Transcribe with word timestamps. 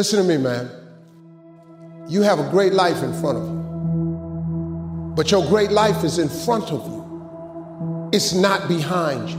Listen 0.00 0.26
to 0.26 0.26
me, 0.26 0.42
man. 0.42 0.70
You 2.08 2.22
have 2.22 2.38
a 2.38 2.48
great 2.48 2.72
life 2.72 3.02
in 3.02 3.12
front 3.20 3.36
of 3.36 3.44
you. 3.44 5.12
But 5.14 5.30
your 5.30 5.46
great 5.46 5.70
life 5.70 6.04
is 6.04 6.18
in 6.18 6.30
front 6.30 6.72
of 6.72 6.86
you, 6.86 8.08
it's 8.10 8.32
not 8.32 8.66
behind 8.66 9.28
you. 9.28 9.36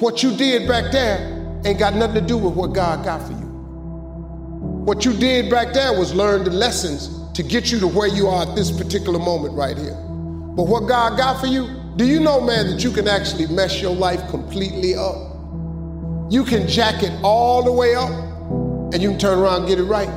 What 0.00 0.22
you 0.22 0.34
did 0.34 0.66
back 0.66 0.90
there 0.90 1.60
ain't 1.66 1.78
got 1.78 1.96
nothing 1.96 2.14
to 2.14 2.26
do 2.26 2.38
with 2.38 2.54
what 2.54 2.68
God 2.72 3.04
got 3.04 3.20
for 3.26 3.34
you. 3.34 3.46
What 4.86 5.04
you 5.04 5.12
did 5.12 5.50
back 5.50 5.74
there 5.74 5.92
was 5.92 6.14
learn 6.14 6.44
the 6.44 6.50
lessons 6.50 7.10
to 7.34 7.42
get 7.42 7.70
you 7.70 7.78
to 7.80 7.86
where 7.86 8.08
you 8.08 8.26
are 8.26 8.48
at 8.48 8.56
this 8.56 8.70
particular 8.70 9.18
moment 9.18 9.52
right 9.52 9.76
here. 9.76 9.96
But 10.56 10.62
what 10.62 10.88
God 10.88 11.18
got 11.18 11.42
for 11.42 11.46
you, 11.46 11.68
do 11.96 12.06
you 12.06 12.20
know, 12.20 12.40
man, 12.40 12.68
that 12.68 12.82
you 12.82 12.90
can 12.90 13.06
actually 13.06 13.48
mess 13.48 13.82
your 13.82 13.94
life 13.94 14.26
completely 14.30 14.94
up? 14.94 15.18
You 16.30 16.42
can 16.42 16.66
jack 16.66 17.02
it 17.02 17.12
all 17.22 17.62
the 17.62 17.72
way 17.72 17.94
up 17.94 18.27
and 18.92 19.02
you 19.02 19.10
can 19.10 19.18
turn 19.18 19.38
around 19.38 19.60
and 19.60 19.68
get 19.68 19.78
it 19.78 19.84
right. 19.84 20.08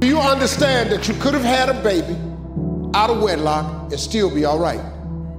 Do 0.00 0.06
you 0.06 0.18
understand 0.18 0.90
that 0.90 1.08
you 1.08 1.14
could 1.14 1.34
have 1.34 1.44
had 1.44 1.68
a 1.68 1.82
baby 1.82 2.16
out 2.94 3.10
of 3.10 3.22
wedlock 3.22 3.90
and 3.90 4.00
still 4.00 4.32
be 4.32 4.44
all 4.44 4.58
right? 4.58 4.80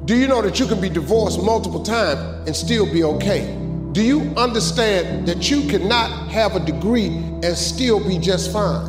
Do 0.05 0.17
you 0.17 0.27
know 0.27 0.41
that 0.41 0.59
you 0.59 0.67
can 0.67 0.81
be 0.81 0.89
divorced 0.89 1.41
multiple 1.41 1.84
times 1.84 2.48
and 2.48 2.55
still 2.55 2.91
be 2.91 3.03
okay? 3.03 3.58
Do 3.94 4.02
you 4.02 4.22
understand 4.36 5.27
that 5.27 5.50
you 5.50 5.67
cannot 5.67 6.30
have 6.30 6.55
a 6.55 6.59
degree 6.59 7.08
and 7.08 7.58
still 7.58 8.05
be 8.05 8.17
just 8.17 8.52
fine? 8.52 8.88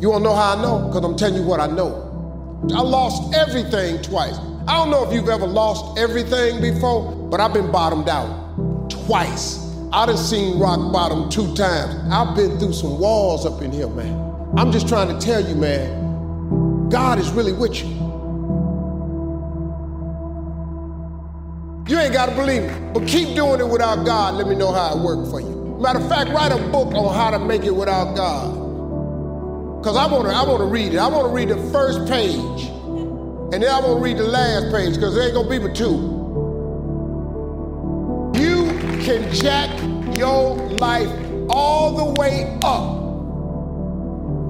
You 0.00 0.10
wanna 0.10 0.24
know 0.24 0.34
how 0.34 0.56
I 0.56 0.62
know? 0.62 0.88
Because 0.88 1.04
I'm 1.04 1.16
telling 1.16 1.36
you 1.36 1.46
what 1.46 1.60
I 1.60 1.66
know. 1.66 2.08
I 2.74 2.80
lost 2.80 3.34
everything 3.34 4.02
twice. 4.02 4.36
I 4.68 4.76
don't 4.76 4.90
know 4.90 5.06
if 5.06 5.12
you've 5.12 5.28
ever 5.28 5.46
lost 5.46 5.98
everything 5.98 6.60
before, 6.60 7.12
but 7.30 7.40
I've 7.40 7.52
been 7.52 7.70
bottomed 7.72 8.08
out 8.08 8.88
twice. 8.88 9.58
I 9.92 10.06
done 10.06 10.16
seen 10.16 10.58
rock 10.58 10.92
bottom 10.92 11.28
two 11.28 11.54
times. 11.54 11.94
I've 12.10 12.34
been 12.36 12.58
through 12.58 12.72
some 12.72 12.98
walls 12.98 13.44
up 13.44 13.60
in 13.60 13.72
here, 13.72 13.88
man. 13.88 14.14
I'm 14.56 14.70
just 14.70 14.88
trying 14.88 15.08
to 15.08 15.24
tell 15.24 15.46
you, 15.46 15.54
man, 15.54 16.88
God 16.88 17.18
is 17.18 17.30
really 17.30 17.52
with 17.52 17.82
you. 17.82 17.88
You 21.88 21.98
ain't 21.98 22.12
gotta 22.12 22.34
believe 22.34 22.62
me, 22.62 22.90
but 22.94 23.06
keep 23.06 23.34
doing 23.34 23.60
it 23.60 23.68
without 23.68 24.06
God. 24.06 24.34
Let 24.34 24.46
me 24.46 24.54
know 24.54 24.72
how 24.72 24.96
it 24.96 25.02
worked 25.02 25.30
for 25.30 25.40
you. 25.40 25.76
Matter 25.80 25.98
of 25.98 26.08
fact, 26.08 26.30
write 26.30 26.52
a 26.52 26.58
book 26.68 26.94
on 26.94 27.12
how 27.12 27.30
to 27.30 27.38
make 27.38 27.64
it 27.64 27.74
without 27.74 28.14
God. 28.14 28.54
Cause 29.82 29.96
I 29.96 30.06
wanna, 30.06 30.28
I 30.28 30.44
wanna 30.44 30.66
read 30.66 30.94
it. 30.94 30.98
I 30.98 31.08
wanna 31.08 31.28
read 31.34 31.48
the 31.48 31.56
first 31.72 32.08
page, 32.08 32.70
and 33.52 33.62
then 33.62 33.70
I 33.70 33.80
wanna 33.80 34.00
read 34.00 34.18
the 34.18 34.24
last 34.24 34.72
page, 34.74 34.98
cause 34.98 35.14
there 35.14 35.24
ain't 35.24 35.34
gonna 35.34 35.50
be 35.50 35.58
but 35.58 35.74
two 35.76 36.20
You 38.34 38.66
can 39.04 39.32
jack 39.34 39.70
your 40.18 40.56
life 40.80 41.10
all 41.50 41.92
the 41.96 42.20
way 42.20 42.58
up. 42.64 43.18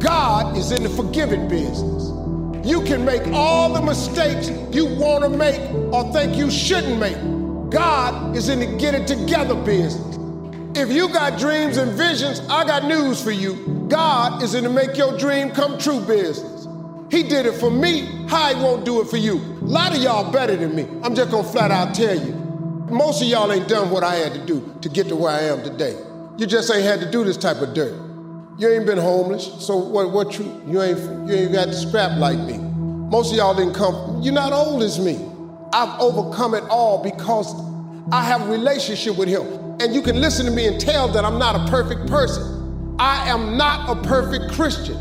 God 0.01 0.57
is 0.57 0.73
in 0.73 0.83
the 0.85 0.91
forgiving 0.91 1.49
business. 1.49 2.11
You 2.67 2.83
can 2.83 3.05
make 3.05 3.27
all 3.29 3.73
the 3.73 3.83
mistakes 3.83 4.51
you 4.75 4.87
want 4.87 5.25
to 5.25 5.31
make 5.31 5.61
or 5.93 6.13
think 6.13 6.37
you 6.37 6.51
shouldn't 6.51 7.01
make. 7.01 7.17
God 7.71 8.37
is 8.37 8.49
in 8.49 8.61
the 8.61 8.67
get 8.79 8.95
it 8.95 9.07
together 9.09 9.55
business. 9.55 10.19
If 10.77 10.91
you 10.91 11.09
got 11.09 11.39
dreams 11.39 11.77
and 11.77 11.93
visions, 11.93 12.41
I 12.49 12.65
got 12.65 12.85
news 12.85 13.23
for 13.23 13.33
you. 13.33 13.87
God 13.89 14.43
is 14.43 14.55
in 14.55 14.65
the 14.65 14.71
make 14.71 14.97
your 14.97 15.19
dream 15.19 15.51
come 15.51 15.79
true 15.79 16.01
business. 16.01 16.52
He 17.13 17.23
did 17.23 17.45
it 17.45 17.53
for 17.53 17.71
me. 17.71 18.07
How 18.27 18.55
he 18.55 18.61
won't 18.61 18.87
do 18.87 19.03
it 19.03 19.07
for 19.07 19.19
you? 19.19 19.35
A 19.35 19.65
lot 19.65 19.95
of 19.95 20.03
y'all 20.03 20.33
better 20.33 20.57
than 20.57 20.75
me. 20.75 20.87
I'm 21.03 21.15
just 21.15 21.31
gonna 21.31 21.47
flat 21.47 21.71
out 21.71 21.95
tell 21.95 22.19
you. 22.19 22.33
Most 22.91 23.21
of 23.21 23.29
y'all 23.29 23.53
ain't 23.53 23.69
done 23.69 23.91
what 23.91 24.03
I 24.03 24.15
had 24.15 24.33
to 24.33 24.47
do 24.47 24.75
to 24.81 24.89
get 24.89 25.09
to 25.09 25.17
where 25.17 25.31
I 25.31 25.43
am 25.43 25.63
today. 25.63 25.95
You 26.39 26.47
just 26.47 26.73
ain't 26.73 26.85
had 26.85 27.01
to 27.01 27.11
do 27.11 27.23
this 27.23 27.37
type 27.37 27.59
of 27.59 27.75
dirt. 27.75 27.93
You 28.57 28.67
ain't 28.71 28.87
been 28.87 28.97
homeless, 28.97 29.45
so 29.63 29.77
what? 29.77 30.11
What 30.11 30.39
you? 30.39 30.63
You 30.67 30.81
ain't 30.81 30.99
you 31.29 31.35
ain't 31.35 31.53
got 31.53 31.67
to 31.67 31.75
scrap 31.75 32.19
like 32.19 32.39
me. 32.39 32.57
Most 32.57 33.33
of 33.33 33.37
y'all 33.37 33.55
didn't 33.55 33.75
come. 33.75 34.23
You're 34.23 34.33
not 34.33 34.55
old 34.55 34.83
as 34.83 34.99
me. 34.99 35.21
I've 35.75 36.01
overcome 36.01 36.55
it 36.55 36.65
all 36.71 37.03
because 37.03 37.55
I 38.11 38.25
have 38.25 38.41
a 38.41 38.51
relationship 38.51 39.19
with 39.19 39.29
Him, 39.29 39.43
and 39.83 39.95
you 39.95 40.01
can 40.01 40.19
listen 40.19 40.47
to 40.47 40.53
me 40.53 40.67
and 40.67 40.81
tell 40.81 41.09
that 41.09 41.27
I'm 41.27 41.39
not 41.39 41.57
a 41.57 41.71
perfect 41.71 42.09
person. 42.09 42.97
I 42.99 43.29
am 43.29 43.59
not 43.59 43.91
a 43.91 44.01
perfect 44.03 44.55
Christian. 44.55 44.97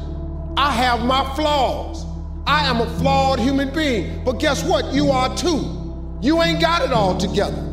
I 0.57 0.71
have 0.71 1.05
my 1.05 1.23
flaws. 1.35 2.05
I 2.45 2.65
am 2.65 2.81
a 2.81 2.89
flawed 2.97 3.39
human 3.39 3.73
being. 3.73 4.23
But 4.23 4.33
guess 4.33 4.63
what? 4.63 4.93
You 4.93 5.11
are 5.11 5.35
too. 5.35 6.17
You 6.21 6.41
ain't 6.41 6.61
got 6.61 6.81
it 6.81 6.91
all 6.91 7.17
together. 7.17 7.67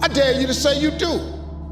I 0.00 0.08
dare 0.08 0.40
you 0.40 0.46
to 0.46 0.54
say 0.54 0.80
you 0.80 0.90
do. 0.90 1.20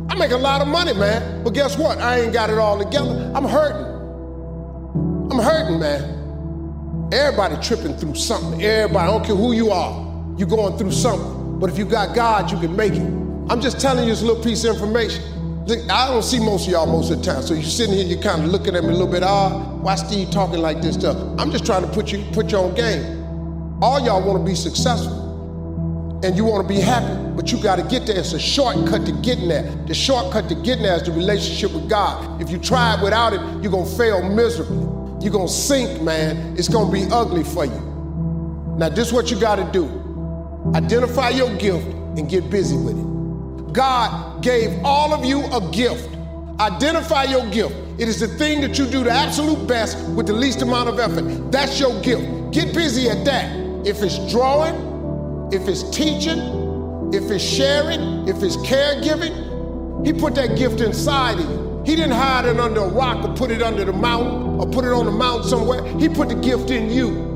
I 0.09 0.15
make 0.15 0.31
a 0.31 0.37
lot 0.37 0.61
of 0.61 0.69
money, 0.69 0.95
man. 0.95 1.45
But 1.45 1.55
guess 1.55 1.77
what? 1.77 1.99
I 1.99 2.21
ain't 2.21 2.33
got 2.33 2.51
it 2.51 2.59
all 2.59 2.79
together. 2.79 3.33
I'm 3.35 3.45
hurting. 3.45 3.89
I'm 5.31 5.39
hurting, 5.39 5.79
man. 5.79 7.09
Everybody 7.13 7.57
tripping 7.63 7.97
through 7.97 8.15
something. 8.15 8.63
Everybody, 8.63 9.09
I 9.09 9.11
don't 9.11 9.25
care 9.25 9.37
who 9.37 9.53
you 9.53 9.71
are, 9.71 10.35
you're 10.37 10.49
going 10.49 10.77
through 10.77 10.93
something. 10.93 11.59
But 11.59 11.71
if 11.71 11.79
you 11.79 11.85
got 11.85 12.15
God, 12.15 12.51
you 12.51 12.59
can 12.59 12.77
make 12.77 12.93
it. 12.93 13.03
I'm 13.51 13.61
just 13.61 13.81
telling 13.81 14.05
you 14.05 14.11
this 14.11 14.23
little 14.23 14.43
piece 14.43 14.65
of 14.65 14.75
information. 14.75 15.23
I 15.71 16.09
don't 16.09 16.23
see 16.23 16.39
most 16.39 16.67
of 16.67 16.73
y'all 16.73 16.87
most 16.87 17.11
of 17.11 17.19
the 17.19 17.25
time. 17.25 17.43
So 17.43 17.55
you're 17.55 17.63
sitting 17.63 17.95
here, 17.95 18.07
you're 18.07 18.23
kind 18.23 18.43
of 18.43 18.51
looking 18.51 18.75
at 18.75 18.83
me 18.83 18.89
a 18.89 18.93
little 18.93 19.07
bit 19.07 19.23
odd. 19.23 19.83
Why 19.83 19.97
Steve 19.97 20.31
talking 20.31 20.61
like 20.61 20.81
this 20.81 20.95
stuff? 20.95 21.17
I'm 21.39 21.51
just 21.51 21.67
trying 21.67 21.83
to 21.83 21.89
put 21.89 22.11
you 22.11 22.25
put 22.33 22.51
you 22.53 22.59
on 22.59 22.75
game. 22.75 23.83
All 23.83 24.01
y'all 24.01 24.23
want 24.27 24.39
to 24.39 24.45
be 24.45 24.55
successful 24.55 26.21
and 26.25 26.37
you 26.37 26.45
want 26.45 26.67
to 26.67 26.75
be 26.75 26.81
happy, 26.81 27.15
but 27.37 27.53
you 27.53 27.63
got 27.63 27.77
to 27.77 27.83
get 27.83 28.07
there. 28.07 28.19
It's 28.19 28.33
a 28.33 28.41
shortcut 28.41 29.07
to 29.07 29.13
getting 29.23 29.49
there. 29.49 29.63
The 29.87 29.95
shortcut 29.95 30.49
to 30.49 30.55
getting 30.57 30.83
there 30.85 30.97
is 30.97 31.05
the 31.05 31.13
relationship 31.13 31.73
with 31.73 31.89
God. 31.89 32.41
If 32.43 32.51
you 32.51 32.59
try 32.59 32.99
it 32.99 33.03
without 33.03 33.35
it, 33.35 33.41
you're 33.63 33.71
going 33.71 33.89
to 33.89 33.97
fail 33.97 34.29
miserably. 34.29 35.23
You're 35.23 35.33
going 35.33 35.47
to 35.47 35.53
sink, 35.53 36.03
man. 36.03 36.57
It's 36.57 36.69
going 36.69 36.87
to 36.87 36.93
be 36.93 37.13
ugly 37.13 37.45
for 37.45 37.67
you. 37.67 38.75
Now, 38.79 38.89
this 38.89 39.09
is 39.09 39.13
what 39.13 39.31
you 39.31 39.39
got 39.39 39.57
to 39.57 39.71
do 39.73 40.05
identify 40.75 41.31
your 41.31 41.55
gift 41.57 41.87
and 41.87 42.29
get 42.29 42.51
busy 42.51 42.77
with 42.77 42.99
it. 42.99 43.08
God 43.73 44.43
gave 44.43 44.83
all 44.85 45.13
of 45.13 45.25
you 45.25 45.45
a 45.47 45.61
gift. 45.73 46.09
Identify 46.61 47.25
your 47.25 47.49
gift. 47.51 47.75
It 47.99 48.09
is 48.09 48.21
the 48.21 48.29
thing 48.29 48.61
that 48.63 48.79
you 48.79 48.87
do 48.87 49.05
the 49.05 49.11
absolute 49.11 49.67
best 49.67 49.99
with 50.11 50.27
the 50.27 50.33
least 50.33 50.63
amount 50.63 50.89
of 50.89 50.99
effort. 50.99 51.51
That's 51.51 51.79
your 51.79 52.01
gift. 52.01 52.53
Get 52.53 52.75
busy 52.75 53.09
at 53.09 53.25
that. 53.25 53.55
If 53.87 54.03
it's 54.03 54.19
drawing, 54.31 55.53
if 55.53 55.69
it's 55.69 55.89
teaching, 55.91 56.39
if 57.13 57.31
it's 57.31 57.45
sharing, 57.45 58.29
if 58.29 58.43
it's 58.43 58.57
caregiving, 58.59 60.07
he 60.07 60.13
put 60.13 60.35
that 60.37 60.57
gift 60.57 60.81
inside 60.81 61.41
of 61.41 61.49
you. 61.49 61.83
He 61.85 61.97
didn't 61.97 62.13
hide 62.13 62.45
it 62.45 62.61
under 62.61 62.81
a 62.81 62.89
rock 62.89 63.25
or 63.25 63.35
put 63.35 63.51
it 63.51 63.63
under 63.63 63.85
the 63.85 63.93
mountain 63.93 64.61
or 64.61 64.67
put 64.67 64.85
it 64.85 64.93
on 64.93 65.07
the 65.07 65.13
mountain 65.13 65.49
somewhere. 65.49 65.85
He 65.99 66.09
put 66.09 66.29
the 66.29 66.35
gift 66.35 66.71
in 66.71 66.91
you. 66.91 67.27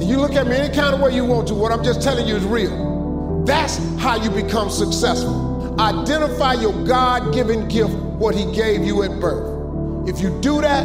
You 0.00 0.18
look 0.18 0.34
at 0.34 0.46
me 0.46 0.56
any 0.56 0.74
kind 0.74 0.94
of 0.94 1.00
way 1.00 1.14
you 1.14 1.24
want 1.24 1.48
to. 1.48 1.54
What 1.54 1.72
I'm 1.72 1.82
just 1.82 2.02
telling 2.02 2.26
you 2.26 2.36
is 2.36 2.44
real. 2.44 2.97
That's 3.46 3.78
how 3.98 4.16
you 4.22 4.30
become 4.30 4.70
successful. 4.70 5.78
Identify 5.80 6.54
your 6.54 6.72
God 6.84 7.32
given 7.32 7.68
gift, 7.68 7.94
what 7.94 8.34
He 8.34 8.52
gave 8.52 8.84
you 8.84 9.02
at 9.02 9.20
birth. 9.20 10.08
If 10.08 10.20
you 10.20 10.38
do 10.40 10.60
that, 10.60 10.84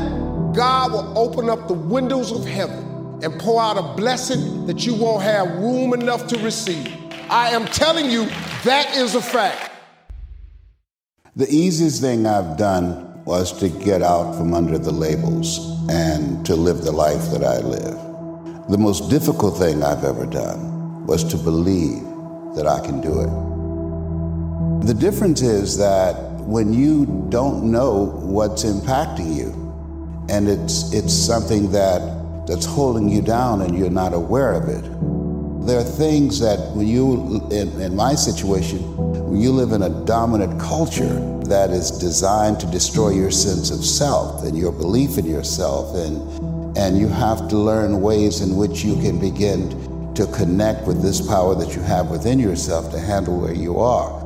God 0.54 0.92
will 0.92 1.18
open 1.18 1.50
up 1.50 1.68
the 1.68 1.74
windows 1.74 2.32
of 2.32 2.46
heaven 2.46 3.20
and 3.24 3.40
pour 3.40 3.62
out 3.62 3.78
a 3.78 3.96
blessing 3.96 4.68
that 4.68 4.86
you 4.86 4.94
won't 4.94 5.24
have 5.24 5.48
room 5.58 5.94
enough 5.94 6.28
to 6.28 6.40
receive. 6.40 6.94
I 7.30 7.50
am 7.50 7.66
telling 7.66 8.10
you, 8.10 8.26
that 8.64 8.96
is 8.96 9.16
a 9.16 9.22
fact. 9.22 9.72
The 11.36 11.50
easiest 11.50 12.02
thing 12.02 12.28
I've 12.28 12.58
done 12.58 13.24
was 13.26 13.58
to 13.60 13.70
get 13.70 14.04
out 14.04 14.38
from 14.38 14.54
under 14.54 14.78
the 14.78 14.92
labels 14.92 15.58
and 15.90 16.46
to 16.46 16.56
live 16.56 16.84
the 16.84 16.92
life 16.92 17.32
that 17.32 17.44
I 17.44 17.58
live. 17.60 18.70
The 18.70 18.78
most 18.78 19.10
difficult 19.10 19.58
thing 19.58 19.82
I've 19.84 20.04
ever 20.04 20.26
done 20.26 21.06
was 21.08 21.24
to 21.26 21.38
believe 21.38 22.04
that 22.56 22.68
I 22.68 22.80
can 22.86 23.02
do 23.02 23.22
it. 23.22 24.86
The 24.86 24.94
difference 24.94 25.42
is 25.42 25.78
that 25.78 26.16
when 26.42 26.74
you 26.74 27.28
don't 27.30 27.72
know 27.72 28.06
what's 28.22 28.64
impacting 28.64 29.36
you, 29.36 29.52
and 30.30 30.48
it's, 30.48 30.94
it's 30.94 31.14
something 31.14 31.72
that 31.72 32.46
that's 32.48 32.66
holding 32.66 33.08
you 33.10 33.22
down 33.22 33.62
and 33.62 33.78
you're 33.78 33.90
not 33.90 34.14
aware 34.14 34.54
of 34.54 34.68
it. 34.68 34.84
There 35.66 35.80
are 35.80 35.84
things 35.84 36.40
that 36.42 36.60
when 36.76 36.88
you, 36.88 37.48
in, 37.52 37.80
in 37.80 37.96
my 37.96 38.16
situation, 38.16 38.80
when 38.98 39.40
you 39.40 39.52
live 39.52 39.72
in 39.72 39.84
a 39.84 40.06
dominant 40.06 40.60
culture 40.60 41.20
that 41.46 41.70
is 41.70 41.92
designed 41.92 42.60
to 42.60 42.66
destroy 42.68 43.12
your 43.12 43.32
sense 43.32 43.72
of 43.72 43.86
self 43.86 44.44
and 44.44 44.58
your 44.58 44.74
belief 44.74 45.18
in 45.18 45.26
yourself, 45.26 45.96
and, 45.96 46.78
and 46.78 47.00
you 47.00 47.08
have 47.08 47.48
to 47.48 47.58
learn 47.58 48.02
ways 48.02 48.42
in 48.42 48.58
which 48.58 48.84
you 48.84 48.96
can 48.96 49.20
begin 49.20 49.70
to 50.16 50.28
connect 50.28 50.86
with 50.86 51.02
this 51.02 51.26
power 51.26 51.56
that 51.56 51.76
you 51.76 51.82
have 51.82 52.10
within 52.10 52.40
yourself 52.40 52.92
to 52.92 53.00
handle 53.00 53.40
where 53.40 53.54
you 53.54 53.80
are. 53.80 54.22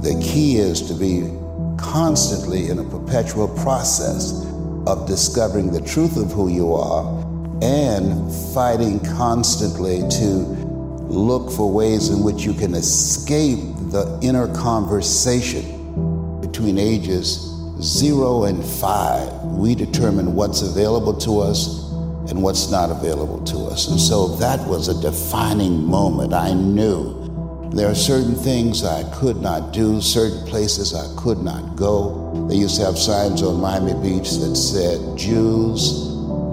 The 0.00 0.20
key 0.22 0.56
is 0.56 0.82
to 0.88 0.94
be 0.94 1.32
constantly 1.78 2.70
in 2.70 2.78
a 2.78 2.84
perpetual 2.84 3.48
process 3.62 4.44
of 4.86 5.06
discovering 5.06 5.72
the 5.72 5.80
truth 5.80 6.16
of 6.16 6.32
who 6.32 6.48
you 6.48 6.74
are 6.74 7.24
and 7.62 8.32
fighting 8.54 9.00
constantly 9.00 10.00
to 10.08 10.68
look 11.08 11.50
for 11.52 11.70
ways 11.70 12.10
in 12.10 12.22
which 12.22 12.42
you 12.42 12.54
can 12.54 12.74
escape 12.74 13.58
the 13.90 14.18
inner 14.22 14.52
conversation 14.54 16.40
between 16.40 16.78
ages 16.78 17.44
zero 17.80 18.44
and 18.44 18.64
five. 18.64 19.32
We 19.44 19.74
determine 19.74 20.34
what's 20.34 20.62
available 20.62 21.16
to 21.20 21.40
us 21.40 21.87
and 22.28 22.42
what's 22.42 22.70
not 22.70 22.90
available 22.90 23.42
to 23.44 23.58
us. 23.66 23.88
And 23.88 23.98
so 23.98 24.28
that 24.36 24.60
was 24.68 24.88
a 24.88 25.00
defining 25.00 25.84
moment. 25.84 26.34
I 26.34 26.52
knew 26.52 27.18
there 27.72 27.90
are 27.90 27.94
certain 27.94 28.34
things 28.34 28.84
I 28.84 29.02
could 29.14 29.38
not 29.38 29.72
do, 29.72 30.00
certain 30.00 30.46
places 30.46 30.94
I 30.94 31.06
could 31.16 31.38
not 31.38 31.76
go. 31.76 32.46
They 32.48 32.56
used 32.56 32.76
to 32.76 32.84
have 32.84 32.98
signs 32.98 33.42
on 33.42 33.60
Miami 33.60 33.94
Beach 33.94 34.30
that 34.30 34.56
said 34.56 35.16
Jews, 35.16 36.08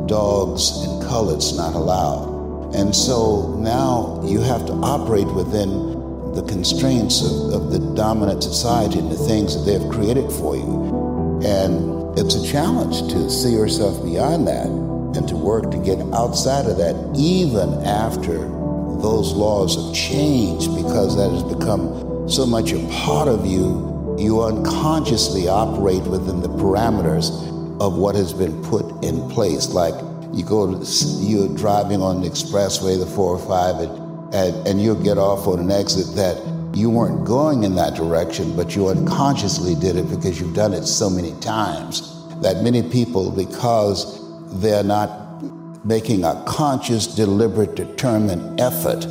dogs, 0.07 0.72
and 0.83 1.04
coloreds 1.04 1.56
not 1.57 1.75
allowed. 1.75 2.74
And 2.74 2.95
so 2.95 3.56
now 3.60 4.21
you 4.25 4.39
have 4.42 4.66
to 4.68 4.74
operate 4.74 5.28
within 5.28 6.33
the 6.33 6.44
constraints 6.44 7.21
of, 7.21 7.54
of 7.54 7.71
the 7.71 7.80
dominant 7.95 8.44
society 8.44 9.00
and 9.00 9.10
the 9.10 9.18
things 9.18 9.56
that 9.56 9.69
they've 9.69 9.89
created 9.89 10.30
for 10.31 10.56
you. 10.56 11.42
And 11.45 12.18
it's 12.19 12.36
a 12.36 12.45
challenge 12.45 13.12
to 13.13 13.30
see 13.30 13.51
yourself 13.51 14.04
beyond 14.04 14.48
that 14.48 14.85
and 15.16 15.28
to 15.28 15.36
work 15.36 15.72
to 15.72 15.78
get 15.78 16.00
outside 16.14 16.66
of 16.66 16.78
that 16.78 16.96
even 17.16 17.74
after 17.86 18.38
those 19.02 19.34
laws 19.34 19.76
have 19.76 19.94
changed 19.94 20.74
because 20.76 21.16
that 21.16 21.30
has 21.30 21.44
become 21.44 22.30
so 22.30 22.46
much 22.46 22.72
a 22.72 22.80
part 22.88 23.28
of 23.28 23.46
you. 23.46 24.16
You 24.18 24.44
unconsciously 24.44 25.48
operate 25.48 26.04
within 26.04 26.42
the 26.42 26.48
parameters 26.48 27.30
of 27.82 27.98
what 27.98 28.16
has 28.16 28.34
been 28.34 28.64
put 28.64 29.04
in 29.04 29.30
place. 29.30 29.70
Like 29.70 29.94
you 30.34 30.44
go 30.44 30.80
to, 30.80 30.86
you're 31.20 31.54
driving 31.56 32.02
on 32.02 32.22
the 32.22 32.30
expressway, 32.30 32.98
the 32.98 33.06
405, 33.06 33.90
and, 33.90 34.34
and, 34.34 34.68
and 34.68 34.82
you'll 34.82 35.02
get 35.02 35.18
off 35.18 35.48
on 35.48 35.60
an 35.60 35.72
exit 35.72 36.16
that 36.16 36.42
you 36.76 36.90
weren't 36.90 37.26
going 37.26 37.64
in 37.64 37.76
that 37.76 37.96
direction, 37.96 38.56
but 38.56 38.76
you 38.76 38.88
unconsciously 38.88 39.76
did 39.76 39.96
it 39.96 40.10
because 40.10 40.40
you've 40.40 40.56
done 40.56 40.74
it 40.74 40.86
so 40.86 41.10
many 41.10 41.34
times 41.40 42.12
that 42.42 42.64
many 42.64 42.84
people, 42.84 43.32
because 43.32 44.25
they're 44.45 44.83
not 44.83 45.44
making 45.86 46.24
a 46.24 46.44
conscious, 46.47 47.07
deliberate, 47.07 47.75
determined 47.75 48.59
effort 48.59 49.01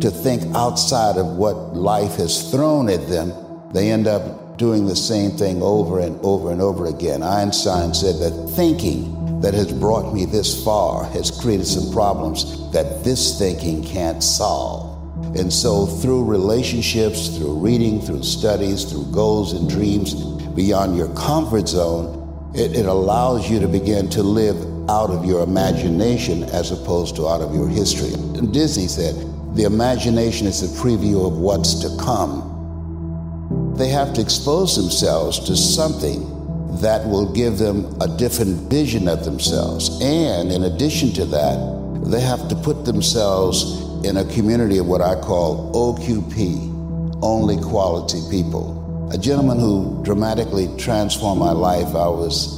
to 0.00 0.10
think 0.10 0.42
outside 0.54 1.16
of 1.16 1.26
what 1.36 1.74
life 1.74 2.16
has 2.16 2.50
thrown 2.50 2.88
at 2.88 3.08
them, 3.08 3.32
they 3.72 3.90
end 3.90 4.06
up 4.06 4.56
doing 4.56 4.86
the 4.86 4.96
same 4.96 5.30
thing 5.30 5.62
over 5.62 6.00
and 6.00 6.18
over 6.22 6.50
and 6.50 6.60
over 6.60 6.86
again. 6.86 7.22
Einstein 7.22 7.94
said 7.94 8.16
that 8.16 8.52
thinking 8.54 9.40
that 9.40 9.54
has 9.54 9.72
brought 9.72 10.12
me 10.12 10.24
this 10.24 10.64
far 10.64 11.04
has 11.04 11.30
created 11.30 11.66
some 11.66 11.92
problems 11.92 12.70
that 12.72 13.04
this 13.04 13.38
thinking 13.38 13.84
can't 13.84 14.22
solve. 14.22 14.96
And 15.36 15.52
so, 15.52 15.86
through 15.86 16.24
relationships, 16.24 17.36
through 17.36 17.58
reading, 17.58 18.00
through 18.00 18.22
studies, 18.22 18.84
through 18.84 19.10
goals 19.12 19.52
and 19.52 19.68
dreams 19.68 20.14
beyond 20.54 20.96
your 20.96 21.12
comfort 21.14 21.68
zone, 21.68 22.52
it, 22.54 22.76
it 22.76 22.86
allows 22.86 23.50
you 23.50 23.60
to 23.60 23.68
begin 23.68 24.08
to 24.10 24.22
live 24.22 24.56
out 24.88 25.10
of 25.10 25.24
your 25.24 25.42
imagination 25.42 26.44
as 26.44 26.70
opposed 26.70 27.16
to 27.16 27.28
out 27.28 27.40
of 27.40 27.54
your 27.54 27.68
history. 27.68 28.10
Disney 28.50 28.88
said, 28.88 29.14
the 29.54 29.64
imagination 29.64 30.46
is 30.46 30.62
a 30.62 30.80
preview 30.80 31.26
of 31.26 31.38
what's 31.38 31.74
to 31.80 31.96
come. 32.02 33.74
They 33.76 33.88
have 33.88 34.12
to 34.14 34.20
expose 34.20 34.76
themselves 34.76 35.40
to 35.40 35.56
something 35.56 36.34
that 36.80 37.06
will 37.06 37.32
give 37.32 37.58
them 37.58 37.96
a 38.00 38.08
different 38.08 38.70
vision 38.70 39.08
of 39.08 39.24
themselves. 39.24 40.00
And 40.02 40.52
in 40.52 40.64
addition 40.64 41.12
to 41.14 41.24
that, 41.26 42.02
they 42.06 42.20
have 42.20 42.48
to 42.48 42.56
put 42.56 42.84
themselves 42.84 43.82
in 44.04 44.16
a 44.16 44.24
community 44.26 44.78
of 44.78 44.86
what 44.86 45.00
I 45.00 45.14
call 45.20 45.72
OQP, 45.72 47.18
only 47.22 47.56
quality 47.56 48.20
people. 48.30 49.10
A 49.12 49.18
gentleman 49.18 49.58
who 49.58 50.00
dramatically 50.04 50.68
transformed 50.78 51.40
my 51.40 51.52
life, 51.52 51.88
I 51.88 52.08
was 52.08 52.57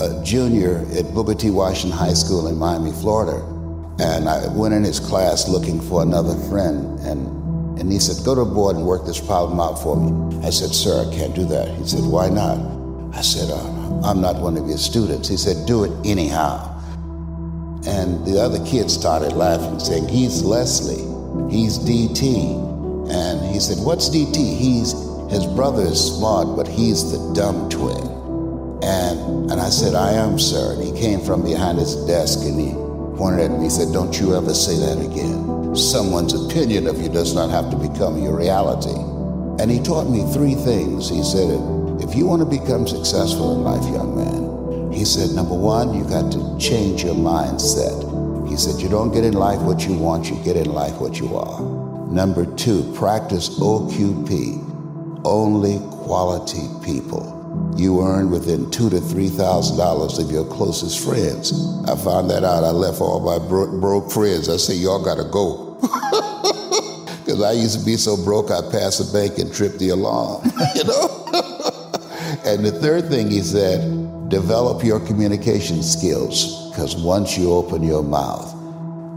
a 0.00 0.22
junior 0.24 0.86
at 0.96 1.12
Booker 1.14 1.34
T. 1.34 1.50
Washington 1.50 1.96
High 1.96 2.14
School 2.14 2.48
in 2.48 2.56
Miami, 2.56 2.92
Florida. 2.92 3.44
And 3.98 4.28
I 4.28 4.46
went 4.48 4.74
in 4.74 4.84
his 4.84 5.00
class 5.00 5.48
looking 5.48 5.80
for 5.80 6.02
another 6.02 6.34
friend. 6.48 6.98
And, 7.00 7.78
and 7.78 7.90
he 7.90 7.98
said, 7.98 8.24
Go 8.24 8.34
to 8.34 8.44
the 8.44 8.50
board 8.50 8.76
and 8.76 8.86
work 8.86 9.06
this 9.06 9.20
problem 9.20 9.60
out 9.60 9.82
for 9.82 9.96
me. 9.96 10.46
I 10.46 10.50
said, 10.50 10.70
Sir, 10.70 11.08
I 11.08 11.14
can't 11.14 11.34
do 11.34 11.44
that. 11.46 11.68
He 11.76 11.86
said, 11.86 12.04
Why 12.04 12.28
not? 12.28 12.58
I 13.16 13.22
said, 13.22 13.50
uh, 13.50 14.00
I'm 14.02 14.20
not 14.20 14.36
one 14.36 14.56
of 14.56 14.66
your 14.66 14.78
students. 14.78 15.28
He 15.28 15.36
said, 15.36 15.66
Do 15.66 15.84
it 15.84 15.92
anyhow. 16.04 16.72
And 17.86 18.26
the 18.26 18.40
other 18.40 18.64
kids 18.66 18.92
started 18.92 19.32
laughing, 19.32 19.78
saying, 19.80 20.08
He's 20.08 20.42
Leslie. 20.42 21.04
He's 21.50 21.78
DT. 21.78 22.64
And 23.10 23.54
he 23.54 23.60
said, 23.60 23.78
What's 23.78 24.10
DT? 24.10 24.34
He's 24.34 24.92
his 25.30 25.44
brother 25.44 25.82
is 25.82 26.16
smart, 26.16 26.56
but 26.56 26.68
he's 26.68 27.10
the 27.10 27.34
dumb 27.34 27.68
twin. 27.68 28.25
And, 28.86 29.50
and 29.50 29.60
I 29.60 29.68
said, 29.68 29.96
I 29.96 30.12
am, 30.12 30.38
sir. 30.38 30.74
And 30.74 30.82
he 30.84 30.92
came 30.92 31.20
from 31.20 31.42
behind 31.42 31.76
his 31.76 31.96
desk 32.06 32.38
and 32.46 32.54
he 32.60 32.70
pointed 33.18 33.50
at 33.50 33.58
me. 33.58 33.64
He 33.64 33.70
said, 33.70 33.92
Don't 33.92 34.14
you 34.20 34.36
ever 34.36 34.54
say 34.54 34.78
that 34.78 35.04
again. 35.04 35.74
Someone's 35.74 36.34
opinion 36.34 36.86
of 36.86 37.02
you 37.02 37.08
does 37.08 37.34
not 37.34 37.50
have 37.50 37.68
to 37.72 37.76
become 37.76 38.22
your 38.22 38.36
reality. 38.36 38.94
And 39.60 39.72
he 39.72 39.82
taught 39.82 40.08
me 40.08 40.22
three 40.32 40.54
things. 40.54 41.08
He 41.08 41.24
said, 41.24 41.50
If 42.00 42.14
you 42.14 42.26
want 42.26 42.42
to 42.42 42.46
become 42.46 42.86
successful 42.86 43.56
in 43.56 43.64
life, 43.64 43.82
young 43.92 44.14
man, 44.14 44.92
he 44.92 45.04
said, 45.04 45.30
Number 45.34 45.56
one, 45.56 45.92
you 45.92 46.04
got 46.04 46.30
to 46.30 46.56
change 46.56 47.02
your 47.02 47.16
mindset. 47.16 48.06
He 48.48 48.56
said, 48.56 48.80
You 48.80 48.88
don't 48.88 49.12
get 49.12 49.24
in 49.24 49.34
life 49.34 49.60
what 49.62 49.84
you 49.84 49.94
want, 49.94 50.30
you 50.30 50.36
get 50.44 50.56
in 50.56 50.72
life 50.72 51.00
what 51.00 51.18
you 51.18 51.36
are. 51.36 51.60
Number 52.06 52.46
two, 52.54 52.94
practice 52.94 53.48
OQP, 53.58 55.24
only 55.24 55.80
quality 56.04 56.68
people 56.84 57.35
you 57.76 58.02
earn 58.02 58.30
within 58.30 58.70
two 58.70 58.90
to 58.90 59.00
three 59.00 59.28
thousand 59.28 59.76
dollars 59.76 60.18
of 60.18 60.30
your 60.30 60.44
closest 60.44 61.04
friends. 61.04 61.52
I 61.88 61.96
found 61.96 62.30
that 62.30 62.44
out. 62.44 62.64
I 62.64 62.70
left 62.70 63.00
all 63.00 63.20
my 63.20 63.38
bro- 63.38 63.80
broke 63.80 64.10
friends. 64.10 64.48
I 64.48 64.56
said, 64.56 64.76
y'all 64.76 65.04
gotta 65.04 65.24
go. 65.24 65.78
Because 67.26 67.42
I 67.42 67.52
used 67.60 67.76
to 67.80 67.84
be 67.84 67.96
so 67.96 68.16
broke, 68.16 68.52
I 68.52 68.60
passed 68.70 69.04
the 69.04 69.12
bank 69.12 69.38
and 69.38 69.52
tripped 69.52 69.80
the 69.80 69.88
alarm, 69.88 70.44
you 70.76 70.84
know? 70.84 71.26
and 72.46 72.64
the 72.64 72.70
third 72.80 73.08
thing 73.08 73.32
he 73.32 73.40
said, 73.40 73.80
develop 74.28 74.84
your 74.84 75.00
communication 75.00 75.82
skills. 75.82 76.70
Because 76.70 76.94
once 76.94 77.36
you 77.36 77.52
open 77.52 77.82
your 77.82 78.04
mouth, 78.04 78.54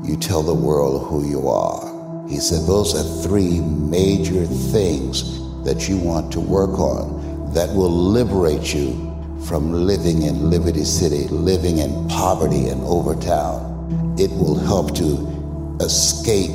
you 0.03 0.17
tell 0.17 0.41
the 0.41 0.55
world 0.55 1.07
who 1.07 1.29
you 1.29 1.47
are. 1.49 2.27
He 2.27 2.39
said, 2.39 2.65
those 2.65 2.95
are 2.95 3.23
three 3.23 3.59
major 3.61 4.43
things 4.47 5.37
that 5.63 5.87
you 5.87 5.99
want 5.99 6.33
to 6.33 6.39
work 6.39 6.79
on 6.79 7.18
that 7.53 7.69
will 7.73 7.91
liberate 7.91 8.73
you 8.73 9.09
from 9.47 9.73
living 9.73 10.23
in 10.23 10.49
Liberty 10.49 10.83
City, 10.83 11.27
living 11.27 11.79
in 11.79 12.07
poverty 12.07 12.67
in 12.67 12.79
Overtown. 12.81 14.15
It 14.19 14.29
will 14.31 14.55
help 14.59 14.95
to 14.95 15.77
escape 15.81 16.51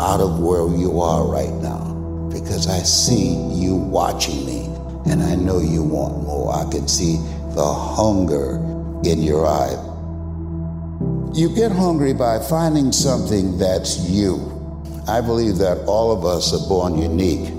out 0.00 0.20
of 0.20 0.40
where 0.40 0.68
you 0.76 1.00
are 1.00 1.26
right 1.26 1.52
now 1.62 2.28
because 2.32 2.68
I 2.68 2.82
see 2.82 3.34
you 3.54 3.74
watching 3.76 4.44
me 4.44 4.66
and 5.06 5.22
I 5.22 5.34
know 5.34 5.60
you 5.60 5.82
want 5.82 6.24
more. 6.24 6.54
I 6.54 6.70
can 6.70 6.86
see 6.88 7.16
the 7.54 7.72
hunger 7.72 8.56
in 9.04 9.22
your 9.22 9.46
eye. 9.46 9.76
You 11.32 11.54
get 11.54 11.72
hungry 11.72 12.12
by 12.12 12.38
finding 12.40 12.92
something 12.92 13.56
that's 13.56 14.10
you. 14.10 14.46
I 15.08 15.20
believe 15.20 15.56
that 15.58 15.78
all 15.86 16.12
of 16.12 16.24
us 16.24 16.52
are 16.52 16.68
born 16.68 16.98
unique, 16.98 17.50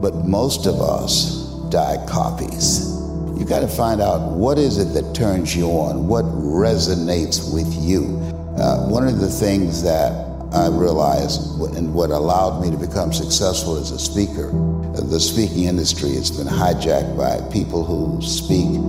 but 0.00 0.14
most 0.26 0.66
of 0.66 0.80
us 0.80 1.49
die 1.70 2.04
copies. 2.08 2.96
You 3.38 3.46
got 3.46 3.60
to 3.60 3.68
find 3.68 4.00
out 4.00 4.32
what 4.32 4.58
is 4.58 4.78
it 4.78 4.92
that 4.94 5.14
turns 5.14 5.56
you 5.56 5.66
on, 5.68 6.06
what 6.06 6.24
resonates 6.24 7.52
with 7.54 7.72
you. 7.74 8.18
Uh, 8.58 8.86
one 8.88 9.06
of 9.06 9.18
the 9.20 9.30
things 9.30 9.82
that 9.82 10.12
I 10.52 10.68
realized 10.68 11.60
and 11.76 11.94
what 11.94 12.10
allowed 12.10 12.60
me 12.60 12.70
to 12.70 12.76
become 12.76 13.12
successful 13.12 13.76
as 13.76 13.92
a 13.92 13.98
speaker, 13.98 14.50
the 14.92 15.20
speaking 15.20 15.64
industry 15.64 16.10
has 16.10 16.30
been 16.30 16.48
hijacked 16.48 17.16
by 17.16 17.40
people 17.52 17.84
who 17.84 18.20
speak 18.20 18.80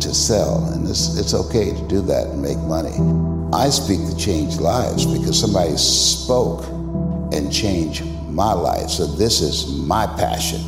to 0.00 0.14
sell, 0.14 0.64
and 0.72 0.88
it's, 0.88 1.18
it's 1.18 1.34
okay 1.34 1.74
to 1.74 1.88
do 1.88 2.00
that 2.02 2.28
and 2.28 2.40
make 2.40 2.58
money. 2.58 2.94
I 3.52 3.68
speak 3.68 4.00
to 4.08 4.16
change 4.16 4.56
lives 4.56 5.06
because 5.06 5.38
somebody 5.38 5.76
spoke 5.76 6.64
and 7.32 7.52
changed 7.52 8.04
my 8.28 8.52
life. 8.52 8.88
So 8.88 9.06
this 9.06 9.40
is 9.40 9.66
my 9.80 10.06
passion. 10.06 10.60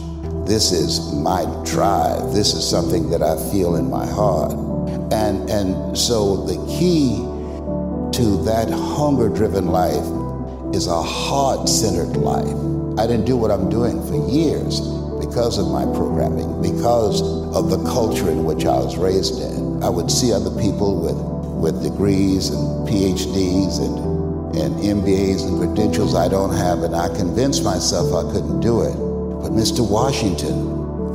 This 0.47 0.73
is 0.73 1.13
my 1.13 1.45
drive. 1.65 2.33
This 2.33 2.53
is 2.53 2.69
something 2.69 3.09
that 3.11 3.23
I 3.23 3.37
feel 3.51 3.77
in 3.77 3.89
my 3.89 4.07
heart. 4.07 4.53
And, 5.13 5.49
and 5.49 5.97
so 5.97 6.45
the 6.45 6.57
key 6.67 7.17
to 8.19 8.45
that 8.45 8.69
hunger 8.71 9.31
driven 9.31 9.69
life 9.69 10.05
is 10.75 10.87
a 10.87 11.03
heart 11.03 11.69
centered 11.69 12.19
life. 12.19 12.57
I 12.99 13.07
didn't 13.07 13.25
do 13.25 13.37
what 13.37 13.51
I'm 13.51 13.71
doing 13.71 14.01
for 14.07 14.29
years 14.31 14.81
because 15.19 15.59
of 15.59 15.69
my 15.69 15.85
programming, 15.97 16.61
because 16.61 17.23
of 17.57 17.71
the 17.71 17.83
culture 17.85 18.31
in 18.31 18.45
which 18.45 18.67
I 18.67 18.77
was 18.77 18.99
raised 18.99 19.41
in. 19.41 19.83
I 19.83 19.89
would 19.89 20.11
see 20.11 20.33
other 20.33 20.51
people 20.61 21.01
with, 21.01 21.17
with 21.75 21.83
degrees 21.83 22.51
and 22.51 22.87
PhDs 22.87 23.81
and 23.81 24.15
and 24.57 24.77
MBAs 24.77 25.49
and 25.49 25.59
credentials 25.59 26.15
I 26.15 26.29
don't 26.29 26.55
have, 26.55 26.85
and 26.85 26.95
I 26.95 27.09
convinced 27.09 27.65
myself 27.65 28.15
I 28.15 28.31
couldn't 28.33 28.61
do 28.61 28.83
it. 28.83 29.04
But 29.45 29.53
Mr. 29.53 29.87
Washington, 29.87 30.55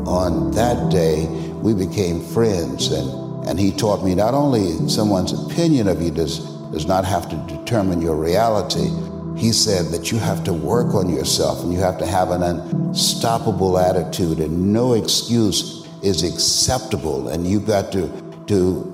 on 0.05 0.51
that 0.51 0.91
day, 0.91 1.25
we 1.63 1.73
became 1.73 2.21
friends, 2.21 2.91
and, 2.91 3.47
and 3.47 3.59
he 3.59 3.71
taught 3.71 4.05
me 4.05 4.13
not 4.13 4.35
only 4.35 4.87
someone's 4.87 5.33
opinion 5.33 5.87
of 5.87 5.99
you 5.99 6.11
does, 6.11 6.37
does 6.71 6.85
not 6.85 7.05
have 7.05 7.27
to 7.29 7.35
determine 7.51 8.03
your 8.03 8.15
reality, 8.15 8.91
he 9.35 9.51
said 9.51 9.87
that 9.87 10.11
you 10.11 10.19
have 10.19 10.43
to 10.43 10.53
work 10.53 10.93
on 10.93 11.09
yourself 11.09 11.63
and 11.63 11.73
you 11.73 11.79
have 11.79 11.97
to 11.97 12.05
have 12.05 12.29
an 12.29 12.43
unstoppable 12.43 13.79
attitude, 13.79 14.37
and 14.37 14.71
no 14.71 14.93
excuse 14.93 15.87
is 16.03 16.21
acceptable, 16.21 17.29
and 17.29 17.47
you've 17.47 17.65
got 17.65 17.91
to, 17.93 18.11
to 18.45 18.93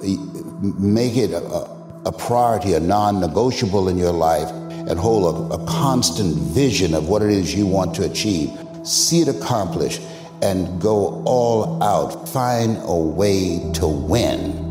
make 0.80 1.18
it 1.18 1.32
a, 1.32 1.70
a 2.06 2.12
priority, 2.14 2.72
a 2.72 2.80
non 2.80 3.20
negotiable 3.20 3.90
in 3.90 3.98
your 3.98 4.14
life, 4.14 4.50
and 4.88 4.98
hold 4.98 5.52
a, 5.52 5.56
a 5.56 5.66
constant 5.66 6.34
vision 6.38 6.94
of 6.94 7.10
what 7.10 7.22
it 7.22 7.32
is 7.32 7.54
you 7.54 7.68
want 7.68 7.94
to 7.96 8.06
achieve. 8.06 8.50
See 8.86 9.22
it 9.22 9.28
accomplished 9.28 10.02
and 10.42 10.80
go 10.82 11.24
all 11.26 11.82
out. 11.82 12.30
Find 12.30 12.78
a 12.84 12.96
way 12.96 13.72
to 13.74 13.88
win 13.88 14.66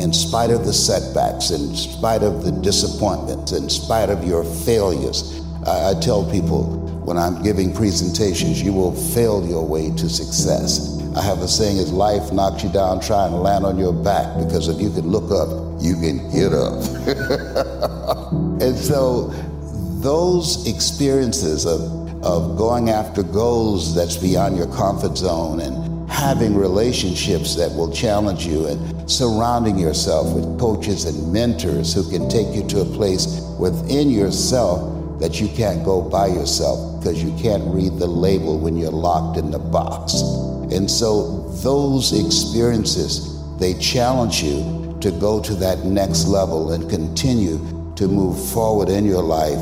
in 0.00 0.12
spite 0.12 0.50
of 0.50 0.64
the 0.64 0.72
setbacks, 0.72 1.50
in 1.50 1.74
spite 1.76 2.22
of 2.22 2.44
the 2.44 2.52
disappointments, 2.52 3.52
in 3.52 3.68
spite 3.68 4.08
of 4.08 4.24
your 4.24 4.44
failures. 4.44 5.40
I, 5.66 5.90
I 5.90 6.00
tell 6.00 6.28
people 6.30 6.80
when 7.04 7.16
I'm 7.16 7.42
giving 7.42 7.74
presentations, 7.74 8.62
you 8.62 8.72
will 8.72 8.94
fail 8.94 9.46
your 9.46 9.66
way 9.66 9.90
to 9.90 10.08
success. 10.08 10.98
I 11.16 11.22
have 11.22 11.38
a 11.38 11.48
saying 11.48 11.78
is 11.78 11.92
life 11.92 12.32
knocks 12.32 12.62
you 12.62 12.70
down, 12.70 13.00
try 13.00 13.26
and 13.26 13.42
land 13.42 13.64
on 13.64 13.78
your 13.78 13.92
back 13.92 14.38
because 14.38 14.68
if 14.68 14.80
you 14.80 14.90
can 14.90 15.08
look 15.08 15.30
up, 15.30 15.48
you 15.80 15.94
can 15.94 16.30
get 16.30 16.52
up. 16.52 16.74
and 18.62 18.76
so 18.76 19.26
those 20.00 20.66
experiences 20.68 21.66
of, 21.66 21.99
of 22.22 22.56
going 22.56 22.90
after 22.90 23.22
goals 23.22 23.94
that's 23.94 24.16
beyond 24.16 24.56
your 24.56 24.66
comfort 24.74 25.16
zone 25.16 25.60
and 25.60 26.10
having 26.10 26.54
relationships 26.54 27.54
that 27.56 27.70
will 27.74 27.90
challenge 27.92 28.46
you 28.46 28.66
and 28.66 29.10
surrounding 29.10 29.78
yourself 29.78 30.34
with 30.34 30.58
coaches 30.58 31.04
and 31.04 31.32
mentors 31.32 31.94
who 31.94 32.08
can 32.10 32.28
take 32.28 32.54
you 32.54 32.66
to 32.68 32.80
a 32.80 32.84
place 32.84 33.40
within 33.58 34.10
yourself 34.10 35.18
that 35.20 35.40
you 35.40 35.48
can't 35.48 35.84
go 35.84 36.02
by 36.02 36.26
yourself 36.26 36.98
because 36.98 37.22
you 37.22 37.30
can't 37.40 37.62
read 37.66 37.98
the 37.98 38.06
label 38.06 38.58
when 38.58 38.76
you're 38.76 38.90
locked 38.90 39.38
in 39.38 39.50
the 39.50 39.58
box. 39.58 40.14
And 40.72 40.90
so 40.90 41.48
those 41.62 42.12
experiences, 42.12 43.38
they 43.58 43.74
challenge 43.74 44.42
you 44.42 44.96
to 45.00 45.10
go 45.10 45.40
to 45.40 45.54
that 45.54 45.84
next 45.84 46.26
level 46.26 46.72
and 46.72 46.88
continue 46.88 47.58
to 47.96 48.08
move 48.08 48.50
forward 48.52 48.88
in 48.88 49.04
your 49.04 49.22
life, 49.22 49.60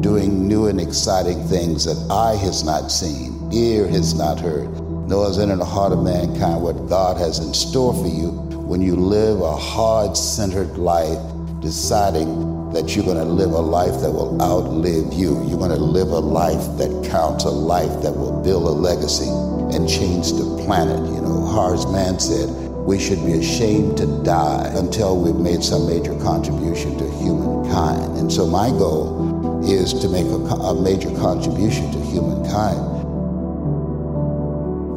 doing 0.00 0.46
new 0.46 0.66
and 0.66 0.80
exciting 0.80 1.42
things 1.48 1.84
that 1.84 2.12
eye 2.12 2.36
has 2.36 2.62
not 2.62 2.90
seen, 2.90 3.50
ear 3.52 3.88
has 3.88 4.14
not 4.14 4.38
heard, 4.38 4.68
nor 5.08 5.26
has 5.26 5.38
entered 5.38 5.58
the 5.58 5.64
heart 5.64 5.92
of 5.92 6.02
mankind 6.02 6.62
what 6.62 6.88
God 6.88 7.16
has 7.16 7.38
in 7.38 7.52
store 7.52 7.94
for 7.94 8.08
you 8.08 8.30
when 8.68 8.80
you 8.82 8.94
live 8.94 9.40
a 9.40 9.56
hard 9.56 10.16
centered 10.16 10.76
life, 10.76 11.18
deciding 11.60 12.70
that 12.72 12.94
you're 12.94 13.04
going 13.04 13.16
to 13.16 13.24
live 13.24 13.50
a 13.50 13.58
life 13.58 14.00
that 14.02 14.12
will 14.12 14.40
outlive 14.42 15.12
you. 15.14 15.42
You're 15.48 15.58
going 15.58 15.70
to 15.70 15.82
live 15.82 16.08
a 16.08 16.18
life 16.18 16.76
that 16.76 17.08
counts, 17.10 17.44
a 17.44 17.50
life 17.50 18.02
that 18.02 18.12
will 18.12 18.42
build 18.42 18.64
a 18.64 18.70
legacy 18.70 19.28
and 19.74 19.88
change 19.88 20.32
the 20.32 20.62
planet. 20.64 20.98
You 20.98 21.22
know, 21.22 21.46
Horace 21.46 21.86
Mann 21.86 22.20
said, 22.20 22.50
we 22.88 22.98
should 22.98 23.24
be 23.24 23.32
ashamed 23.34 23.96
to 23.98 24.06
die 24.22 24.70
until 24.74 25.18
we've 25.18 25.34
made 25.34 25.62
some 25.64 25.86
major 25.86 26.18
contribution 26.20 26.96
to 26.98 27.10
humankind. 27.18 28.18
And 28.18 28.32
so 28.32 28.46
my 28.46 28.68
goal 28.68 29.27
is 29.62 29.92
to 29.94 30.08
make 30.08 30.26
a, 30.26 30.36
a 30.36 30.80
major 30.80 31.10
contribution 31.16 31.90
to 31.92 32.00
humankind. 32.00 32.78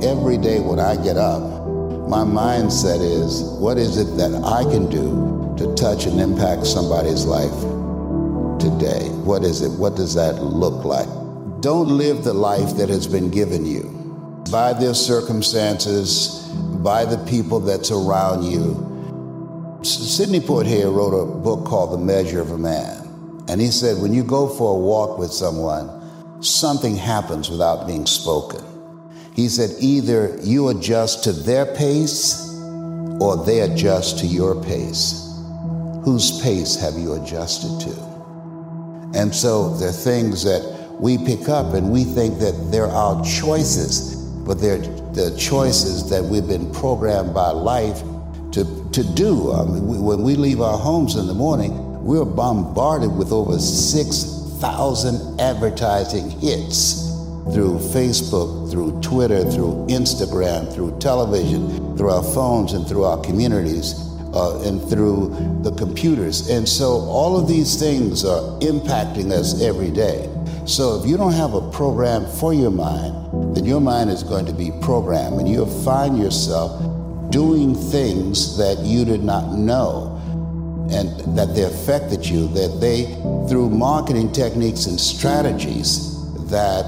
Every 0.04 0.38
day 0.38 0.60
when 0.60 0.80
I 0.80 0.96
get 0.96 1.18
up, 1.18 1.42
my 2.08 2.24
mindset 2.24 3.00
is, 3.02 3.44
what 3.60 3.78
is 3.78 3.98
it 3.98 4.18
that 4.18 4.34
I 4.44 4.64
can 4.64 4.90
do 4.90 5.56
to 5.58 5.74
touch 5.76 6.06
and 6.06 6.20
impact 6.20 6.66
somebody's 6.66 7.26
life 7.26 7.52
today? 8.60 9.10
What 9.24 9.44
is 9.44 9.62
it? 9.62 9.72
What 9.80 9.96
does 9.96 10.14
that 10.16 10.42
look 10.42 10.84
like? 10.84 11.08
Don't 11.62 11.90
live 11.90 12.24
the 12.24 12.34
life 12.34 12.76
that 12.78 12.90
has 12.90 13.08
been 13.08 13.30
given 13.30 13.66
you 13.66 13.84
by 14.52 14.74
their 14.74 14.94
circumstances, 14.94 16.50
by 16.84 17.06
the 17.06 17.18
people 17.30 17.60
that's 17.60 17.92
around 17.92 18.44
you. 18.44 18.90
Sidney 19.84 20.40
Poitier 20.40 20.94
wrote 20.94 21.14
a 21.14 21.26
book 21.26 21.66
called 21.66 21.94
The 21.94 22.04
Measure 22.04 22.42
of 22.42 22.52
a 22.52 22.58
Man. 22.58 23.01
And 23.52 23.60
he 23.60 23.70
said, 23.70 24.02
when 24.02 24.14
you 24.14 24.24
go 24.24 24.48
for 24.48 24.78
a 24.78 24.80
walk 24.80 25.20
with 25.20 25.34
someone, 25.34 26.42
something 26.42 26.96
happens 26.96 27.50
without 27.50 27.86
being 27.86 28.06
spoken. 28.06 28.64
He 29.36 29.50
said, 29.50 29.72
either 29.78 30.38
you 30.42 30.70
adjust 30.70 31.26
to 31.26 31.34
their 31.34 31.66
pace 31.66 32.48
or 33.20 33.44
they 33.46 33.60
adjust 33.60 34.20
to 34.20 34.26
your 34.26 34.64
pace 34.64 35.28
whose 36.06 36.42
pace 36.42 36.78
have 36.78 36.94
you 36.96 37.22
adjusted 37.22 37.92
to? 37.92 39.20
And 39.20 39.36
so 39.36 39.76
there 39.76 39.90
are 39.90 39.92
things 39.92 40.46
that 40.46 40.64
we 40.98 41.18
pick 41.18 41.50
up 41.50 41.74
and 41.74 41.92
we 41.92 42.06
think 42.06 42.40
that 42.40 42.70
they're 42.72 42.88
our 42.88 43.22
choices, 43.22 44.16
but 44.46 44.62
they're 44.62 44.78
the 44.78 45.36
choices 45.38 46.10
that 46.10 46.24
we've 46.24 46.48
been 46.48 46.72
programmed 46.72 47.34
by 47.34 47.50
life 47.50 48.00
to, 48.54 48.90
to 48.94 49.04
do. 49.14 49.52
I 49.52 49.66
mean, 49.66 49.88
we, 49.88 50.00
when 50.00 50.22
we 50.24 50.36
leave 50.36 50.62
our 50.62 50.78
homes 50.78 51.18
in 51.18 51.28
the 51.28 51.34
morning, 51.34 51.91
we're 52.02 52.26
bombarded 52.26 53.16
with 53.16 53.32
over 53.32 53.60
6,000 53.60 55.40
advertising 55.40 56.30
hits 56.32 57.10
through 57.54 57.78
Facebook, 57.78 58.72
through 58.72 59.00
Twitter, 59.02 59.44
through 59.52 59.86
Instagram, 59.88 60.74
through 60.74 60.98
television, 61.00 61.96
through 61.98 62.10
our 62.10 62.24
phones, 62.24 62.74
and 62.74 62.88
through 62.88 63.04
our 63.04 63.20
communities 63.22 64.12
uh, 64.34 64.62
and 64.66 64.82
through 64.90 65.30
the 65.62 65.72
computers. 65.74 66.50
And 66.50 66.68
so 66.68 67.02
all 67.02 67.38
of 67.38 67.48
these 67.48 67.80
things 67.80 68.26
are 68.26 68.60
impacting 68.62 69.32
us 69.32 69.62
every 69.62 69.92
day. 69.92 70.28
So 70.66 71.00
if 71.00 71.08
you 71.08 71.18
don't 71.18 71.34
have 71.34 71.54
a 71.54 71.72
program 71.72 72.26
for 72.26 72.54
your 72.54 72.72
mind, 72.72 73.56
then 73.56 73.66
your 73.66 73.82
mind 73.82 74.10
is 74.10 74.24
going 74.24 74.46
to 74.46 74.54
be 74.54 74.72
programmed 74.82 75.40
and 75.40 75.50
you'll 75.50 75.84
find 75.84 76.18
yourself 76.18 76.82
doing 77.32 77.76
things 77.76 78.58
that 78.58 78.80
you 78.80 79.06
did 79.06 79.24
not 79.24 79.54
know 79.54 80.11
and 80.92 81.38
that 81.38 81.56
they 81.56 81.64
affected 81.64 82.26
you, 82.26 82.48
that 82.50 82.80
they, 82.82 83.06
through 83.50 83.70
marketing 83.70 84.32
techniques 84.32 84.86
and 84.86 85.00
strategies, 85.00 86.12
that 86.50 86.86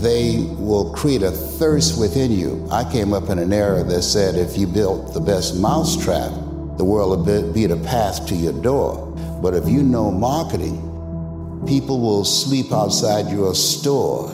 they 0.00 0.46
will 0.58 0.92
create 0.92 1.22
a 1.22 1.30
thirst 1.30 1.98
within 1.98 2.32
you. 2.32 2.66
I 2.70 2.90
came 2.90 3.12
up 3.12 3.30
in 3.30 3.38
an 3.38 3.52
era 3.52 3.84
that 3.84 4.02
said 4.02 4.36
if 4.36 4.56
you 4.56 4.66
built 4.66 5.14
the 5.14 5.20
best 5.20 5.56
mousetrap, 5.56 6.30
the 6.76 6.84
world 6.84 7.26
will 7.26 7.52
be 7.52 7.66
the 7.66 7.76
path 7.76 8.26
to 8.28 8.34
your 8.34 8.52
door. 8.52 9.08
But 9.42 9.54
if 9.54 9.68
you 9.68 9.82
know 9.82 10.10
marketing, 10.10 10.78
people 11.66 12.00
will 12.00 12.24
sleep 12.24 12.72
outside 12.72 13.30
your 13.30 13.54
store 13.54 14.30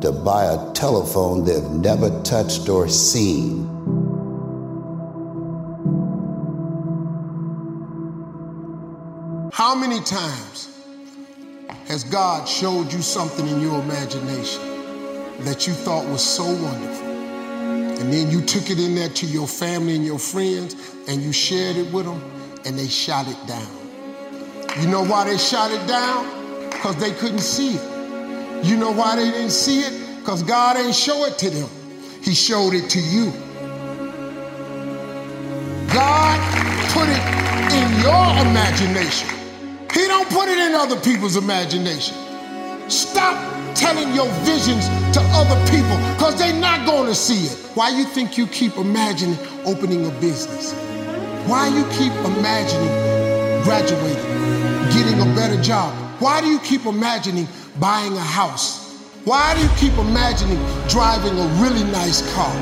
to 0.00 0.10
buy 0.10 0.46
a 0.46 0.72
telephone 0.72 1.44
they've 1.44 1.70
never 1.70 2.10
touched 2.22 2.68
or 2.68 2.88
seen. 2.88 3.68
How 9.72 9.78
many 9.78 10.00
times 10.00 10.68
has 11.86 12.04
God 12.04 12.46
showed 12.46 12.92
you 12.92 13.00
something 13.00 13.48
in 13.48 13.62
your 13.62 13.80
imagination 13.80 14.60
that 15.44 15.66
you 15.66 15.72
thought 15.72 16.04
was 16.08 16.22
so 16.22 16.44
wonderful? 16.44 17.06
And 17.98 18.12
then 18.12 18.30
you 18.30 18.42
took 18.42 18.68
it 18.68 18.78
in 18.78 18.94
there 18.94 19.08
to 19.08 19.24
your 19.24 19.48
family 19.48 19.96
and 19.96 20.04
your 20.04 20.18
friends 20.18 20.76
and 21.08 21.22
you 21.22 21.32
shared 21.32 21.76
it 21.76 21.90
with 21.90 22.04
them 22.04 22.22
and 22.66 22.78
they 22.78 22.86
shot 22.86 23.26
it 23.26 23.46
down. 23.46 23.66
You 24.78 24.88
know 24.88 25.06
why 25.06 25.24
they 25.24 25.38
shot 25.38 25.70
it 25.70 25.88
down? 25.88 26.68
Because 26.68 26.96
they 26.96 27.12
couldn't 27.12 27.38
see 27.38 27.76
it. 27.76 28.66
You 28.66 28.76
know 28.76 28.90
why 28.92 29.16
they 29.16 29.30
didn't 29.30 29.52
see 29.52 29.80
it? 29.80 30.18
Because 30.18 30.42
God 30.42 30.76
ain't 30.76 30.94
show 30.94 31.24
it 31.24 31.38
to 31.38 31.48
them. 31.48 31.70
He 32.22 32.34
showed 32.34 32.74
it 32.74 32.90
to 32.90 33.00
you. 33.00 33.32
God 35.94 36.38
put 36.92 37.08
it 37.08 37.72
in 37.72 38.00
your 38.02 38.50
imagination. 38.50 39.41
He 40.02 40.08
don't 40.08 40.28
put 40.30 40.48
it 40.48 40.58
in 40.58 40.74
other 40.74 40.98
people's 40.98 41.36
imagination. 41.36 42.16
Stop 42.90 43.38
telling 43.76 44.12
your 44.16 44.26
visions 44.42 44.88
to 45.14 45.20
other 45.30 45.54
people 45.70 45.96
because 46.14 46.36
they're 46.36 46.60
not 46.60 46.84
going 46.84 47.06
to 47.06 47.14
see 47.14 47.46
it. 47.46 47.56
Why 47.76 47.90
you 47.90 48.04
think 48.04 48.36
you 48.36 48.48
keep 48.48 48.76
imagining 48.76 49.38
opening 49.64 50.04
a 50.04 50.10
business? 50.18 50.72
Why 51.46 51.68
you 51.68 51.84
keep 51.92 52.12
imagining 52.26 52.90
graduating, 53.62 54.26
getting 54.90 55.20
a 55.20 55.34
better 55.36 55.62
job? 55.62 55.94
Why 56.20 56.40
do 56.40 56.48
you 56.48 56.58
keep 56.58 56.84
imagining 56.84 57.46
buying 57.78 58.14
a 58.14 58.26
house? 58.40 58.98
Why 59.24 59.54
do 59.54 59.60
you 59.62 59.70
keep 59.76 59.96
imagining 59.98 60.58
driving 60.88 61.38
a 61.38 61.46
really 61.62 61.84
nice 61.92 62.22
car? 62.34 62.52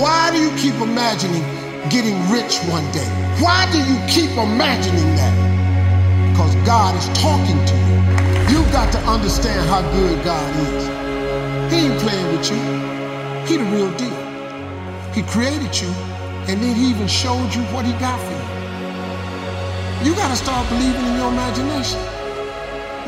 Why 0.00 0.30
do 0.30 0.38
you 0.38 0.50
keep 0.56 0.80
imagining 0.80 1.42
getting 1.90 2.16
rich 2.30 2.56
one 2.72 2.90
day? 2.92 3.06
Why 3.44 3.68
do 3.70 3.84
you 3.84 4.00
keep 4.08 4.30
imagining 4.38 5.14
that? 5.16 5.45
Because 6.36 6.54
God 6.66 6.94
is 6.96 7.08
talking 7.18 7.56
to 7.64 7.74
you. 7.88 7.96
You've 8.52 8.70
got 8.70 8.92
to 8.92 8.98
understand 9.08 9.66
how 9.70 9.80
good 9.92 10.22
God 10.22 10.44
is. 10.68 10.84
He 11.72 11.86
ain't 11.88 11.98
playing 11.98 12.26
with 12.36 12.50
you. 12.50 12.60
He 13.48 13.56
the 13.56 13.64
real 13.72 13.90
deal. 13.96 14.20
He 15.14 15.22
created 15.22 15.72
you, 15.80 15.88
and 16.46 16.60
then 16.60 16.76
he 16.76 16.90
even 16.90 17.08
showed 17.08 17.54
you 17.54 17.62
what 17.72 17.86
he 17.86 17.92
got 17.92 18.20
for 18.20 18.36
you. 18.36 20.10
You 20.10 20.14
got 20.14 20.28
to 20.28 20.36
start 20.36 20.68
believing 20.68 21.06
in 21.06 21.16
your 21.16 21.32
imagination. 21.32 22.00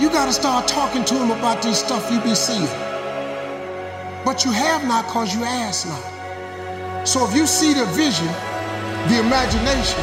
You 0.00 0.08
got 0.08 0.24
to 0.24 0.32
start 0.32 0.66
talking 0.66 1.04
to 1.04 1.14
him 1.14 1.30
about 1.30 1.60
this 1.60 1.80
stuff 1.80 2.10
you 2.10 2.22
be 2.22 2.34
seeing. 2.34 2.64
But 4.24 4.46
you 4.46 4.52
have 4.52 4.88
not 4.88 5.04
because 5.04 5.34
you 5.34 5.44
ask 5.44 5.86
not. 5.86 7.06
So 7.06 7.28
if 7.28 7.36
you 7.36 7.46
see 7.46 7.74
the 7.74 7.84
vision, 7.92 8.32
the 9.12 9.20
imagination, 9.20 10.00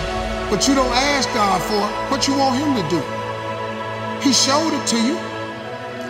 but 0.51 0.67
you 0.67 0.75
don't 0.75 0.93
ask 0.93 1.27
God 1.33 1.59
for 1.63 1.73
it, 1.73 2.11
what 2.11 2.27
you 2.27 2.37
want 2.37 2.59
him 2.59 2.75
to 2.75 2.87
do? 2.87 3.14
He 4.25 4.33
showed 4.33 4.73
it 4.73 4.87
to 4.87 4.97
you. 4.97 5.15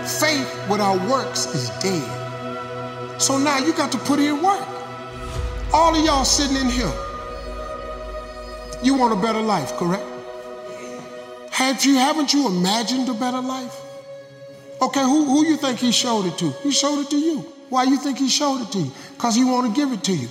Faith 0.08 0.70
without 0.70 1.06
works 1.10 1.48
is 1.48 1.70
dead. 1.82 3.22
So 3.22 3.38
now 3.38 3.58
you 3.58 3.74
got 3.74 3.92
to 3.92 3.98
put 3.98 4.20
in 4.20 4.42
work. 4.42 4.66
All 5.74 5.94
of 5.94 6.06
y'all 6.06 6.24
sitting 6.24 6.56
in 6.56 6.70
here, 6.70 6.94
you 8.82 8.94
want 8.94 9.12
a 9.12 9.22
better 9.22 9.42
life, 9.42 9.74
correct? 9.74 10.06
Have 11.52 11.84
you 11.84 11.96
haven't 11.96 12.34
you 12.34 12.48
imagined 12.48 13.10
a 13.10 13.14
better 13.14 13.42
life? 13.42 13.82
Okay, 14.82 15.02
who, 15.02 15.26
who 15.26 15.46
you 15.46 15.58
think 15.58 15.80
he 15.80 15.92
showed 15.92 16.26
it 16.26 16.38
to? 16.38 16.52
He 16.64 16.72
showed 16.72 17.02
it 17.02 17.10
to 17.10 17.18
you. 17.18 17.40
Why 17.68 17.84
you 17.84 17.98
think 17.98 18.18
he 18.18 18.30
showed 18.30 18.62
it 18.62 18.72
to 18.72 18.80
you? 18.80 18.92
Because 19.16 19.36
he 19.36 19.44
want 19.44 19.68
to 19.68 19.82
give 19.82 19.92
it 19.92 20.06
to 20.06 20.16
you. 20.16 20.30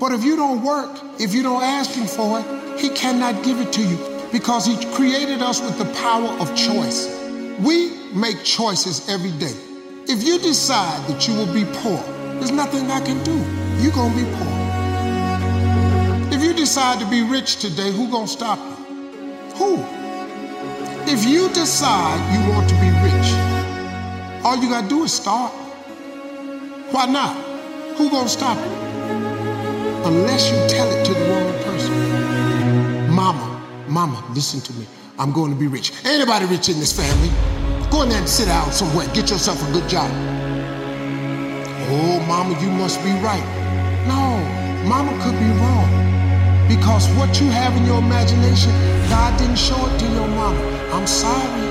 But 0.00 0.12
if 0.12 0.24
you 0.24 0.36
don't 0.36 0.62
work, 0.64 0.98
if 1.20 1.34
you 1.34 1.42
don't 1.42 1.62
ask 1.62 1.90
him 1.90 2.06
for 2.06 2.40
it, 2.40 2.80
he 2.80 2.88
cannot 2.88 3.44
give 3.44 3.60
it 3.60 3.74
to 3.74 3.82
you 3.82 3.98
because 4.32 4.64
he 4.64 4.82
created 4.94 5.42
us 5.42 5.60
with 5.60 5.76
the 5.78 5.86
power 6.00 6.28
of 6.40 6.54
choice. 6.56 7.15
We 7.60 7.90
make 8.12 8.44
choices 8.44 9.08
every 9.08 9.32
day. 9.32 9.54
If 10.08 10.22
you 10.22 10.38
decide 10.38 11.08
that 11.08 11.26
you 11.26 11.34
will 11.34 11.52
be 11.52 11.64
poor, 11.80 11.98
there's 12.34 12.50
nothing 12.50 12.90
I 12.90 13.00
can 13.00 13.22
do. 13.24 13.34
You're 13.82 13.92
going 13.92 14.12
to 14.12 14.18
be 14.18 14.30
poor. 14.36 14.56
If 16.32 16.44
you 16.44 16.52
decide 16.52 17.00
to 17.00 17.08
be 17.08 17.22
rich 17.22 17.56
today, 17.56 17.90
who 17.92 18.10
going 18.10 18.26
to 18.26 18.32
stop 18.32 18.58
you? 18.58 18.76
Who? 19.56 19.82
If 21.10 21.24
you 21.24 21.48
decide 21.54 22.18
you 22.34 22.52
want 22.52 22.68
to 22.68 22.74
be 22.74 22.90
rich, 22.90 23.32
all 24.44 24.56
you 24.62 24.68
got 24.68 24.82
to 24.82 24.88
do 24.88 25.04
is 25.04 25.14
start. 25.14 25.50
Why 26.90 27.06
not? 27.06 27.34
Who 27.96 28.10
going 28.10 28.24
to 28.24 28.30
stop 28.30 28.58
you? 28.58 28.86
Unless 30.04 30.50
you 30.50 30.58
tell 30.68 30.90
it 30.90 31.06
to 31.06 31.14
the 31.14 31.24
wrong 31.30 31.52
person. 31.64 33.10
Mama, 33.10 33.86
mama, 33.88 34.22
listen 34.34 34.60
to 34.60 34.72
me. 34.74 34.86
I'm 35.18 35.32
going 35.32 35.50
to 35.50 35.56
be 35.56 35.66
rich. 35.66 35.92
Anybody 36.04 36.44
rich 36.44 36.68
in 36.68 36.78
this 36.78 36.92
family? 36.92 37.30
Go 37.90 38.02
in 38.02 38.10
there 38.10 38.18
and 38.18 38.28
sit 38.28 38.46
down 38.46 38.70
somewhere. 38.70 39.06
Get 39.14 39.30
yourself 39.30 39.66
a 39.66 39.72
good 39.72 39.88
job. 39.88 40.10
Oh, 41.88 42.20
mama, 42.28 42.60
you 42.60 42.68
must 42.68 43.02
be 43.02 43.12
right. 43.24 43.46
No, 44.06 44.36
mama 44.86 45.12
could 45.24 45.38
be 45.38 45.48
wrong. 45.56 45.88
Because 46.68 47.08
what 47.16 47.40
you 47.40 47.48
have 47.48 47.74
in 47.76 47.86
your 47.86 47.98
imagination, 47.98 48.70
God 49.08 49.38
didn't 49.38 49.56
show 49.56 49.78
it 49.86 49.98
to 50.00 50.04
your 50.04 50.28
mama. 50.28 50.60
I'm 50.92 51.06
sorry. 51.06 51.64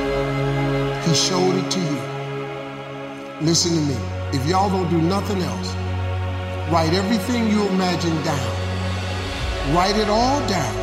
He 1.08 1.14
showed 1.14 1.56
it 1.56 1.70
to 1.70 1.80
you. 1.80 3.46
Listen 3.46 3.74
to 3.76 3.82
me. 3.94 3.98
If 4.34 4.48
y'all 4.48 4.70
don't 4.70 4.90
do 4.90 5.00
nothing 5.00 5.42
else, 5.42 5.76
write 6.72 6.94
everything 6.94 7.50
you 7.50 7.68
imagine 7.68 8.16
down. 8.24 9.76
Write 9.76 9.98
it 9.98 10.10
all 10.10 10.40
down. 10.48 10.74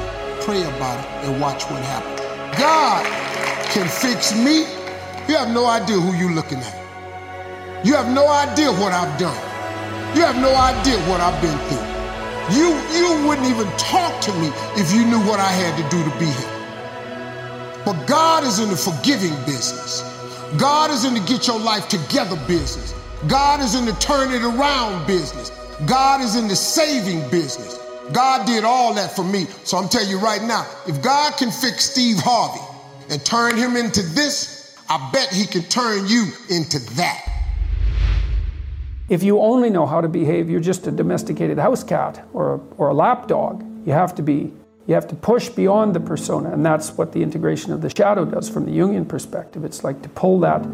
Pray 0.42 0.62
about 0.62 1.00
it 1.00 1.26
and 1.26 1.40
watch 1.40 1.64
what 1.64 1.82
happens. 1.82 2.21
God 2.58 3.04
can 3.70 3.88
fix 3.88 4.36
me. 4.36 4.60
You 5.28 5.36
have 5.36 5.50
no 5.52 5.66
idea 5.66 5.98
who 5.98 6.14
you're 6.16 6.32
looking 6.32 6.58
at. 6.58 7.84
You 7.84 7.94
have 7.94 8.12
no 8.12 8.28
idea 8.28 8.70
what 8.72 8.92
I've 8.92 9.18
done. 9.18 9.36
You 10.14 10.22
have 10.22 10.36
no 10.36 10.54
idea 10.54 10.98
what 11.08 11.20
I've 11.20 11.40
been 11.40 11.58
through. 11.68 11.92
You, 12.56 12.76
you 12.92 13.26
wouldn't 13.26 13.46
even 13.46 13.66
talk 13.78 14.20
to 14.22 14.32
me 14.34 14.50
if 14.76 14.92
you 14.92 15.04
knew 15.04 15.20
what 15.20 15.40
I 15.40 15.50
had 15.50 15.76
to 15.76 15.96
do 15.96 16.02
to 16.04 16.18
be 16.18 16.26
here. 16.26 16.52
But 17.84 18.06
God 18.06 18.44
is 18.44 18.58
in 18.58 18.68
the 18.68 18.76
forgiving 18.76 19.34
business. 19.46 20.02
God 20.58 20.90
is 20.90 21.04
in 21.04 21.14
the 21.14 21.20
get 21.20 21.46
your 21.46 21.58
life 21.58 21.88
together 21.88 22.36
business. 22.46 22.94
God 23.26 23.60
is 23.60 23.74
in 23.74 23.86
the 23.86 23.92
turn 23.92 24.32
it 24.32 24.42
around 24.42 25.06
business. 25.06 25.50
God 25.86 26.20
is 26.20 26.36
in 26.36 26.48
the 26.48 26.56
saving 26.56 27.28
business. 27.30 27.78
God 28.12 28.46
did 28.46 28.64
all 28.64 28.94
that 28.94 29.14
for 29.14 29.24
me. 29.24 29.46
So 29.64 29.78
I'm 29.78 29.88
telling 29.88 30.10
you 30.10 30.18
right 30.18 30.42
now, 30.42 30.66
if 30.86 31.02
God 31.02 31.36
can 31.36 31.50
fix 31.50 31.90
Steve 31.90 32.18
Harvey 32.18 32.60
and 33.10 33.24
turn 33.24 33.56
him 33.56 33.76
into 33.76 34.02
this, 34.02 34.76
I 34.88 35.10
bet 35.12 35.32
he 35.32 35.46
can 35.46 35.62
turn 35.62 36.06
you 36.06 36.28
into 36.50 36.78
that. 36.96 37.28
If 39.08 39.22
you 39.22 39.40
only 39.40 39.70
know 39.70 39.86
how 39.86 40.00
to 40.00 40.08
behave, 40.08 40.50
you're 40.50 40.60
just 40.60 40.86
a 40.86 40.90
domesticated 40.90 41.58
house 41.58 41.84
cat 41.84 42.26
or 42.32 42.54
a, 42.54 42.60
or 42.76 42.88
a 42.88 42.94
lap 42.94 43.28
dog. 43.28 43.64
You 43.86 43.92
have 43.92 44.14
to 44.16 44.22
be 44.22 44.52
you 44.86 44.94
have 44.94 45.06
to 45.08 45.14
push 45.14 45.48
beyond 45.48 45.94
the 45.94 46.00
persona, 46.00 46.52
and 46.52 46.66
that's 46.66 46.90
what 46.98 47.12
the 47.12 47.22
integration 47.22 47.72
of 47.72 47.82
the 47.82 47.90
shadow 47.90 48.24
does 48.24 48.48
from 48.50 48.64
the 48.64 48.72
Jungian 48.72 49.06
perspective. 49.06 49.64
It's 49.64 49.84
like 49.84 50.02
to 50.02 50.08
pull 50.08 50.40
that 50.40 50.66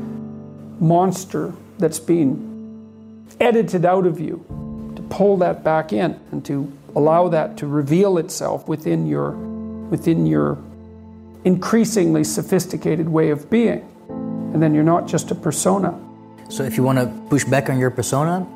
monster 0.80 1.52
that's 1.78 1.98
being 1.98 3.26
edited 3.38 3.84
out 3.84 4.06
of 4.06 4.18
you, 4.18 4.44
to 4.96 5.02
pull 5.02 5.36
that 5.38 5.62
back 5.62 5.92
in 5.92 6.18
and 6.32 6.44
to 6.46 6.72
allow 6.96 7.29
that 7.29 7.57
to 7.59 7.66
reveal 7.66 8.18
itself 8.18 8.68
within 8.68 9.07
your 9.07 9.33
within 9.90 10.27
your 10.27 10.59
increasingly 11.44 12.24
sophisticated 12.24 13.09
way 13.09 13.31
of 13.31 13.48
being. 13.48 13.87
And 14.53 14.62
then 14.62 14.74
you're 14.74 14.85
not 14.85 15.07
just 15.07 15.31
a 15.31 15.35
persona. 15.35 15.98
So 16.48 16.62
if 16.64 16.77
you 16.77 16.83
want 16.83 16.98
to 16.98 17.07
push 17.29 17.44
back 17.44 17.68
on 17.70 17.79
your 17.79 17.90
persona, 17.90 18.46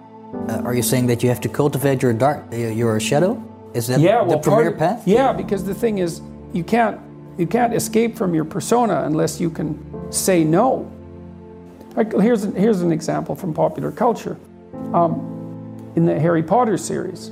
uh, 0.49 0.63
are 0.65 0.75
you 0.75 0.83
saying 0.83 1.07
that 1.07 1.23
you 1.23 1.29
have 1.29 1.41
to 1.43 1.49
cultivate 1.49 2.03
your 2.03 2.13
dark, 2.13 2.45
your 2.53 2.99
shadow? 3.01 3.43
Is 3.75 3.87
that 3.87 4.01
yeah, 4.01 4.21
the 4.21 4.25
well, 4.25 4.39
premier 4.41 4.71
part- 4.71 4.79
path? 4.79 5.09
Yeah, 5.09 5.33
because 5.33 5.65
the 5.65 5.75
thing 5.75 5.99
is, 5.99 6.21
you 6.53 6.65
can't 6.65 7.01
you 7.39 7.47
can't 7.47 7.75
escape 7.75 8.17
from 8.17 8.35
your 8.35 8.45
persona 8.45 9.05
unless 9.05 9.41
you 9.41 9.49
can 9.51 10.13
say 10.13 10.45
no. 10.45 10.91
Like, 11.97 12.13
here's 12.13 12.45
an, 12.45 12.55
here's 12.55 12.83
an 12.83 12.93
example 12.93 13.35
from 13.35 13.55
popular 13.55 13.91
culture. 13.91 14.37
Um, 14.93 15.93
in 15.97 16.07
the 16.07 16.19
Harry 16.19 16.43
Potter 16.43 16.79
series, 16.79 17.31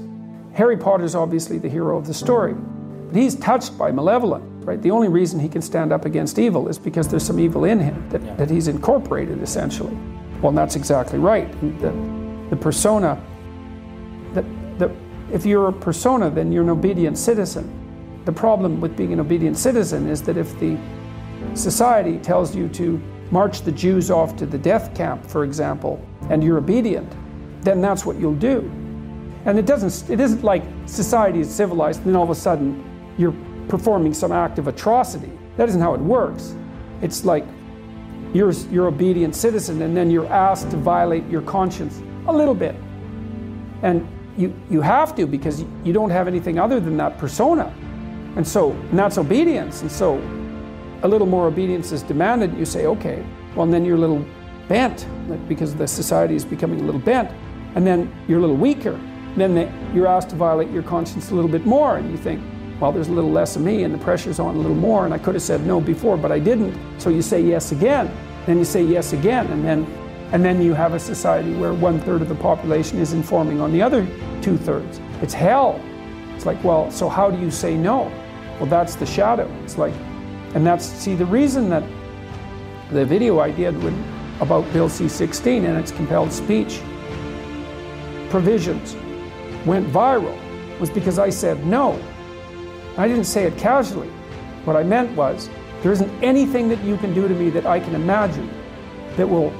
Harry 0.55 0.77
Potter 0.77 1.05
is 1.05 1.15
obviously 1.15 1.59
the 1.59 1.69
hero 1.69 1.97
of 1.97 2.07
the 2.07 2.15
story, 2.15 2.55
but 2.55 3.17
he's 3.17 3.37
touched 3.37 3.77
by 3.79 3.91
malevolence. 3.91 4.45
Right? 4.65 4.81
The 4.81 4.91
only 4.91 5.09
reason 5.09 5.41
he 5.41 5.49
can 5.49 5.63
stand 5.63 5.93
up 5.93 6.05
against 6.05 6.39
evil 6.39 6.69
is 6.69 6.79
because 6.79 7.09
there's 7.09 7.23
some 7.23 7.41
evil 7.41 7.65
in 7.65 7.81
him 7.81 8.09
that, 8.11 8.37
that 8.37 8.51
he's 8.51 8.69
incorporated 8.69 9.43
essentially. 9.43 9.97
Well, 10.43 10.53
that's 10.53 10.77
exactly 10.77 11.19
right. 11.19 11.51
The, 11.81 11.91
the 12.51 12.57
persona 12.57 13.21
that, 14.35 14.45
that 14.79 14.91
if 15.33 15.47
you're 15.47 15.69
a 15.69 15.73
persona, 15.73 16.31
then 16.31 16.53
you're 16.53 16.63
an 16.63 16.71
obedient 16.71 17.17
citizen. 17.17 18.21
The 18.27 18.33
problem 18.33 18.81
with 18.81 18.97
being 18.97 19.13
an 19.13 19.21
obedient 19.21 19.57
citizen 19.57 20.09
is 20.09 20.23
that 20.23 20.37
if 20.37 20.59
the 20.61 20.77
society 21.55 22.19
tells 22.19 22.55
you 22.55 22.69
to 22.69 23.01
march 23.31 23.63
the 23.63 23.73
Jews 23.73 24.11
off 24.11 24.37
to 24.37 24.47
the 24.47 24.59
death 24.59 24.95
camp, 24.95 25.25
for 25.25 25.45
example, 25.45 26.05
and 26.29 26.45
you're 26.45 26.59
obedient, 26.59 27.11
then 27.63 27.81
that's 27.81 28.05
what 28.05 28.19
you'll 28.19 28.35
do. 28.35 28.71
And 29.44 29.59
it 29.59 29.66
doesn't 29.66 30.11
it 30.11 30.20
isn't 30.20 30.44
like 30.44 30.62
society 30.87 31.40
is 31.40 31.53
civilized 31.53 32.00
and 32.00 32.09
then 32.09 32.16
all 32.16 32.24
of 32.24 32.31
a 32.31 32.35
sudden 32.35 32.85
you're 33.16 33.35
performing 33.68 34.14
some 34.14 34.33
act 34.33 34.59
of 34.59 34.68
atrocity. 34.68 35.31
That 35.57 35.68
isn't 35.68 35.81
how 35.81 35.94
it 35.94 36.00
works. 36.00 36.55
It's 37.03 37.24
like 37.24 37.44
you're 38.35 38.53
you're 38.70 38.88
obedient 38.88 39.35
citizen 39.35 39.83
and 39.83 39.96
then 39.96 40.11
you're 40.11 40.31
asked 40.33 40.70
to 40.70 40.76
violate 40.76 41.26
your 41.29 41.42
conscience 41.42 42.00
a 42.26 42.33
little 42.33 42.55
bit. 42.55 42.74
And 43.83 44.07
you, 44.37 44.55
you 44.70 44.81
have 44.81 45.14
to 45.16 45.26
because 45.26 45.64
you 45.85 45.92
don't 45.92 46.11
have 46.11 46.29
anything 46.29 46.59
other 46.59 46.81
than 46.81 46.96
that 46.96 47.18
persona. 47.18 47.72
And 48.37 48.46
so, 48.46 48.70
and 48.70 48.98
that's 48.98 49.18
obedience. 49.18 49.83
And 49.83 49.90
so, 49.90 50.18
a 51.03 51.09
little 51.09 51.26
more 51.26 51.46
obedience 51.46 51.92
is 51.92 52.03
demanded. 52.03 52.57
You 52.57 52.64
say, 52.64 52.87
okay, 52.87 53.24
well, 53.55 53.66
then 53.66 53.85
you're 53.85 53.96
a 53.96 54.00
little 54.00 54.24
bent 54.68 55.07
because 55.48 55.74
the 55.74 55.88
society 55.88 56.37
is 56.37 56.44
becoming 56.44 56.81
a 56.81 56.85
little 56.85 57.00
bent. 57.00 57.31
And 57.74 57.87
then 57.87 58.12
you're 58.29 58.38
a 58.38 58.40
little 58.40 58.57
weaker. 58.57 58.98
Then 59.37 59.55
the, 59.55 59.73
you're 59.95 60.07
asked 60.07 60.31
to 60.31 60.37
violate 60.37 60.71
your 60.71 60.83
conscience 60.83 61.31
a 61.31 61.35
little 61.35 61.51
bit 61.51 61.66
more. 61.66 61.97
And 61.97 62.11
you 62.11 62.16
think, 62.16 62.43
well, 62.81 62.93
there's 62.93 63.09
a 63.09 63.12
little 63.12 63.31
less 63.31 63.57
of 63.57 63.62
me 63.62 63.85
and 63.85 63.93
the 63.95 63.99
pressure's 63.99 64.40
on 64.40 64.55
a 64.55 64.59
little 64.59 64.77
more. 64.77 65.05
And 65.05 65.14
I 65.14 65.19
could 65.19 65.35
have 65.35 65.43
said 65.43 65.66
no 65.66 65.81
before, 65.81 66.16
but 66.16 66.33
I 66.33 66.38
didn't. 66.38 66.77
So 67.01 67.11
you 67.11 67.23
say 67.23 67.40
yes 67.40 67.73
again. 67.73 68.11
Then 68.47 68.59
you 68.59 68.64
say 68.64 68.83
yes 68.83 69.12
again. 69.12 69.47
And 69.49 69.64
then 69.64 69.87
and 70.33 70.45
then 70.45 70.62
you 70.62 70.75
have 70.75 70.95
a 70.95 70.99
society 70.99 71.53
where 71.55 71.75
one 71.75 71.99
third 72.01 72.23
of 72.23 72.29
the 72.29 72.37
population 72.37 72.99
is 72.99 73.12
informing 73.14 73.61
on 73.61 73.73
the 73.73 73.83
other 73.83 74.07
two 74.43 74.57
thirds. 74.57 75.01
It's 75.23 75.35
hell. 75.35 75.81
It's 76.37 76.47
like, 76.47 76.62
well, 76.62 76.90
so 76.93 77.09
how 77.09 77.31
do 77.31 77.38
you 77.40 77.51
say 77.51 77.77
no? 77.77 78.05
Well, 78.59 78.66
that's 78.66 78.95
the 78.95 79.07
shadow. 79.07 79.51
It's 79.64 79.77
like, 79.77 79.95
and 80.55 80.64
that's, 80.64 80.87
see, 80.87 81.16
the 81.16 81.27
reason 81.27 81.69
that 81.71 81.83
the 82.93 83.05
video 83.05 83.40
I 83.40 83.51
did 83.51 83.77
with, 83.83 83.95
about 84.40 84.73
Bill 84.73 84.88
C 84.88 85.09
16 85.09 85.64
and 85.64 85.77
its 85.77 85.90
compelled 85.90 86.33
speech 86.33 86.81
provisions 88.31 88.95
went 89.66 89.87
viral 89.88 90.38
was 90.79 90.90
because 90.90 91.18
I 91.18 91.31
said 91.31 91.66
no. 91.66 92.01
I 92.96 93.07
didn't 93.07 93.25
say 93.25 93.44
it 93.44 93.57
casually. 93.59 94.09
What 94.64 94.77
I 94.77 94.83
meant 94.83 95.16
was, 95.16 95.49
there 95.83 95.92
isn't 95.92 96.11
anything 96.23 96.68
that 96.68 96.83
you 96.83 96.96
can 96.99 97.14
do 97.14 97.29
to 97.29 97.35
me 97.35 97.51
that 97.51 97.66
I 97.66 97.81
can 97.81 97.94
imagine 97.94 98.51
that 99.16 99.27
will 99.27 99.51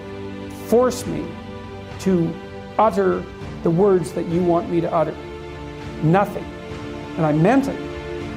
force 0.67 1.07
me 1.07 1.27
to 2.01 2.33
utter 2.79 3.25
the 3.63 3.71
words 3.71 4.13
that 4.13 4.27
you 4.27 4.43
want 4.43 4.71
me 4.71 4.81
to 4.81 4.93
utter. 4.93 5.17
Nothing. 6.03 6.45
And 7.17 7.27
I 7.27 7.33
meant 7.33 7.69
it. 7.69 7.79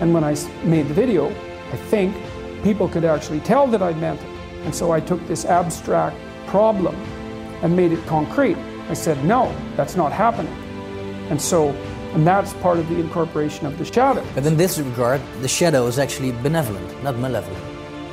And 0.02 0.13
when 0.13 0.23
I 0.23 0.36
made 0.63 0.88
the 0.88 0.93
video, 0.93 1.30
I 1.30 1.78
think 1.78 2.15
people 2.63 2.88
could 2.88 3.06
actually 3.06 3.39
tell 3.41 3.67
that 3.67 3.82
I 3.82 3.93
meant 3.93 4.21
it. 4.21 4.30
And 4.65 4.73
so 4.73 4.91
I 4.91 4.99
took 4.99 5.26
this 5.28 5.45
abstract 5.45 6.17
problem 6.47 6.95
and 7.62 7.76
made 7.76 7.91
it 7.91 8.06
concrete. 8.06 8.58
I 8.89 8.93
said, 8.93 9.23
no, 9.23 9.54
that's 9.76 9.95
not 9.95 10.12
happening. 10.12 10.56
And 11.30 11.42
so, 11.42 11.70
and 12.14 12.26
that's 12.28 12.54
part 12.56 12.78
of 12.78 12.88
the 12.90 13.00
incorporation 13.00 13.66
of 13.66 13.78
the 13.78 13.86
shadow. 13.86 14.24
But 14.36 14.46
in 14.46 14.58
this 14.58 14.78
regard, 14.78 15.22
the 15.42 15.48
shadow 15.48 15.88
is 15.88 15.98
actually 15.98 16.32
benevolent, 16.44 17.04
not 17.04 17.18
malevolent. 17.18 17.64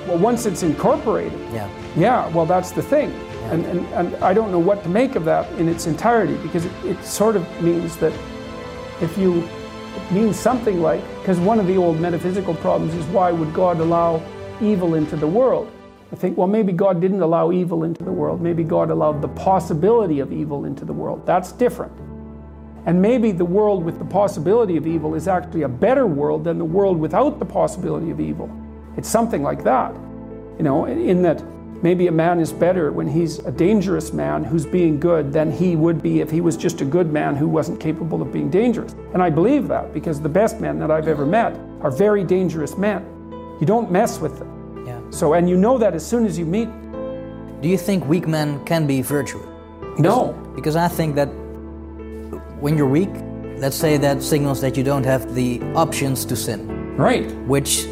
Well, 0.07 0.18
once 0.18 0.46
it's 0.46 0.62
incorporated, 0.62 1.38
Yeah. 1.53 1.68
yeah, 1.96 2.29
well, 2.29 2.46
that's 2.46 2.70
the 2.70 2.83
thing. 2.83 3.12
And, 3.51 3.66
and, 3.66 3.87
and 3.92 4.16
I 4.25 4.33
don't 4.33 4.51
know 4.51 4.59
what 4.59 4.83
to 4.85 4.88
make 4.88 5.16
of 5.16 5.25
that 5.27 5.51
in 5.59 5.68
its 5.68 5.87
entirety 5.87 6.37
because 6.37 6.64
it, 6.64 6.73
it 6.85 7.05
sort 7.05 7.37
of 7.37 7.62
means 7.62 7.96
that 7.96 8.12
if 9.03 9.18
you, 9.18 9.42
it 9.96 10.12
means 10.12 10.38
something 10.38 10.81
like, 10.81 11.03
because 11.18 11.38
one 11.38 11.59
of 11.59 11.66
the 11.66 11.77
old 11.77 12.01
metaphysical 12.01 12.55
problems 12.55 12.94
is 12.94 13.05
why 13.07 13.33
would 13.33 13.53
God 13.53 13.81
allow 13.81 14.23
evil 14.61 14.94
into 14.94 15.16
the 15.16 15.27
world? 15.27 15.70
I 16.12 16.16
think, 16.16 16.37
well, 16.37 16.49
maybe 16.49 16.73
God 16.73 17.01
didn't 17.01 17.23
allow 17.23 17.53
evil 17.53 17.85
into 17.85 18.03
the 18.03 18.12
world. 18.12 18.40
Maybe 18.40 18.64
God 18.64 18.90
allowed 18.90 19.20
the 19.23 19.29
possibility 19.29 20.20
of 20.20 20.33
evil 20.33 20.64
into 20.64 20.85
the 20.85 20.92
world. 20.92 21.25
That's 21.27 21.53
different. 21.53 21.92
And 22.86 23.00
maybe 23.00 23.32
the 23.32 23.44
world 23.44 23.84
with 23.84 23.98
the 23.98 24.04
possibility 24.04 24.76
of 24.76 24.86
evil 24.86 25.14
is 25.14 25.28
actually 25.28 25.62
a 25.62 25.68
better 25.68 26.06
world 26.06 26.44
than 26.44 26.58
the 26.58 26.64
world 26.64 26.98
without 26.98 27.38
the 27.38 27.44
possibility 27.44 28.10
of 28.10 28.20
evil. 28.20 28.50
It's 28.96 29.08
something 29.08 29.42
like 29.42 29.62
that, 29.64 29.94
you 30.56 30.64
know, 30.64 30.86
in 30.86 31.22
that 31.22 31.42
maybe 31.82 32.06
a 32.06 32.12
man 32.12 32.40
is 32.40 32.52
better 32.52 32.92
when 32.92 33.06
he's 33.06 33.38
a 33.40 33.50
dangerous 33.50 34.12
man 34.12 34.44
who's 34.44 34.66
being 34.66 35.00
good 35.00 35.32
than 35.32 35.50
he 35.50 35.76
would 35.76 36.02
be 36.02 36.20
if 36.20 36.30
he 36.30 36.40
was 36.40 36.56
just 36.56 36.80
a 36.80 36.84
good 36.84 37.12
man 37.12 37.36
who 37.36 37.48
wasn't 37.48 37.80
capable 37.80 38.20
of 38.22 38.32
being 38.32 38.50
dangerous. 38.50 38.94
And 39.14 39.22
I 39.22 39.30
believe 39.30 39.68
that 39.68 39.92
because 39.94 40.20
the 40.20 40.28
best 40.28 40.60
men 40.60 40.78
that 40.78 40.90
I've 40.90 41.08
ever 41.08 41.26
met 41.26 41.58
are 41.80 41.90
very 41.90 42.24
dangerous 42.24 42.76
men. 42.76 43.04
You 43.60 43.66
don't 43.66 43.90
mess 43.90 44.18
with 44.18 44.38
them. 44.38 44.86
Yeah. 44.86 45.00
So, 45.10 45.34
and 45.34 45.48
you 45.48 45.56
know 45.56 45.78
that 45.78 45.94
as 45.94 46.06
soon 46.06 46.26
as 46.26 46.38
you 46.38 46.46
meet. 46.46 46.68
Do 47.60 47.68
you 47.68 47.76
think 47.76 48.06
weak 48.06 48.26
men 48.26 48.64
can 48.64 48.86
be 48.86 49.02
virtuous? 49.02 49.46
No. 49.98 50.32
Because 50.54 50.76
I 50.76 50.88
think 50.88 51.14
that 51.16 51.28
when 52.61 52.77
you're 52.77 52.88
weak, 52.88 53.11
let's 53.57 53.77
say 53.77 53.96
that 53.96 54.23
signals 54.23 54.61
that 54.61 54.77
you 54.77 54.83
don't 54.85 55.05
have 55.05 55.35
the 55.35 55.61
options 55.75 56.25
to 56.27 56.37
sin, 56.37 56.96
Right. 56.96 57.31
which 57.46 57.87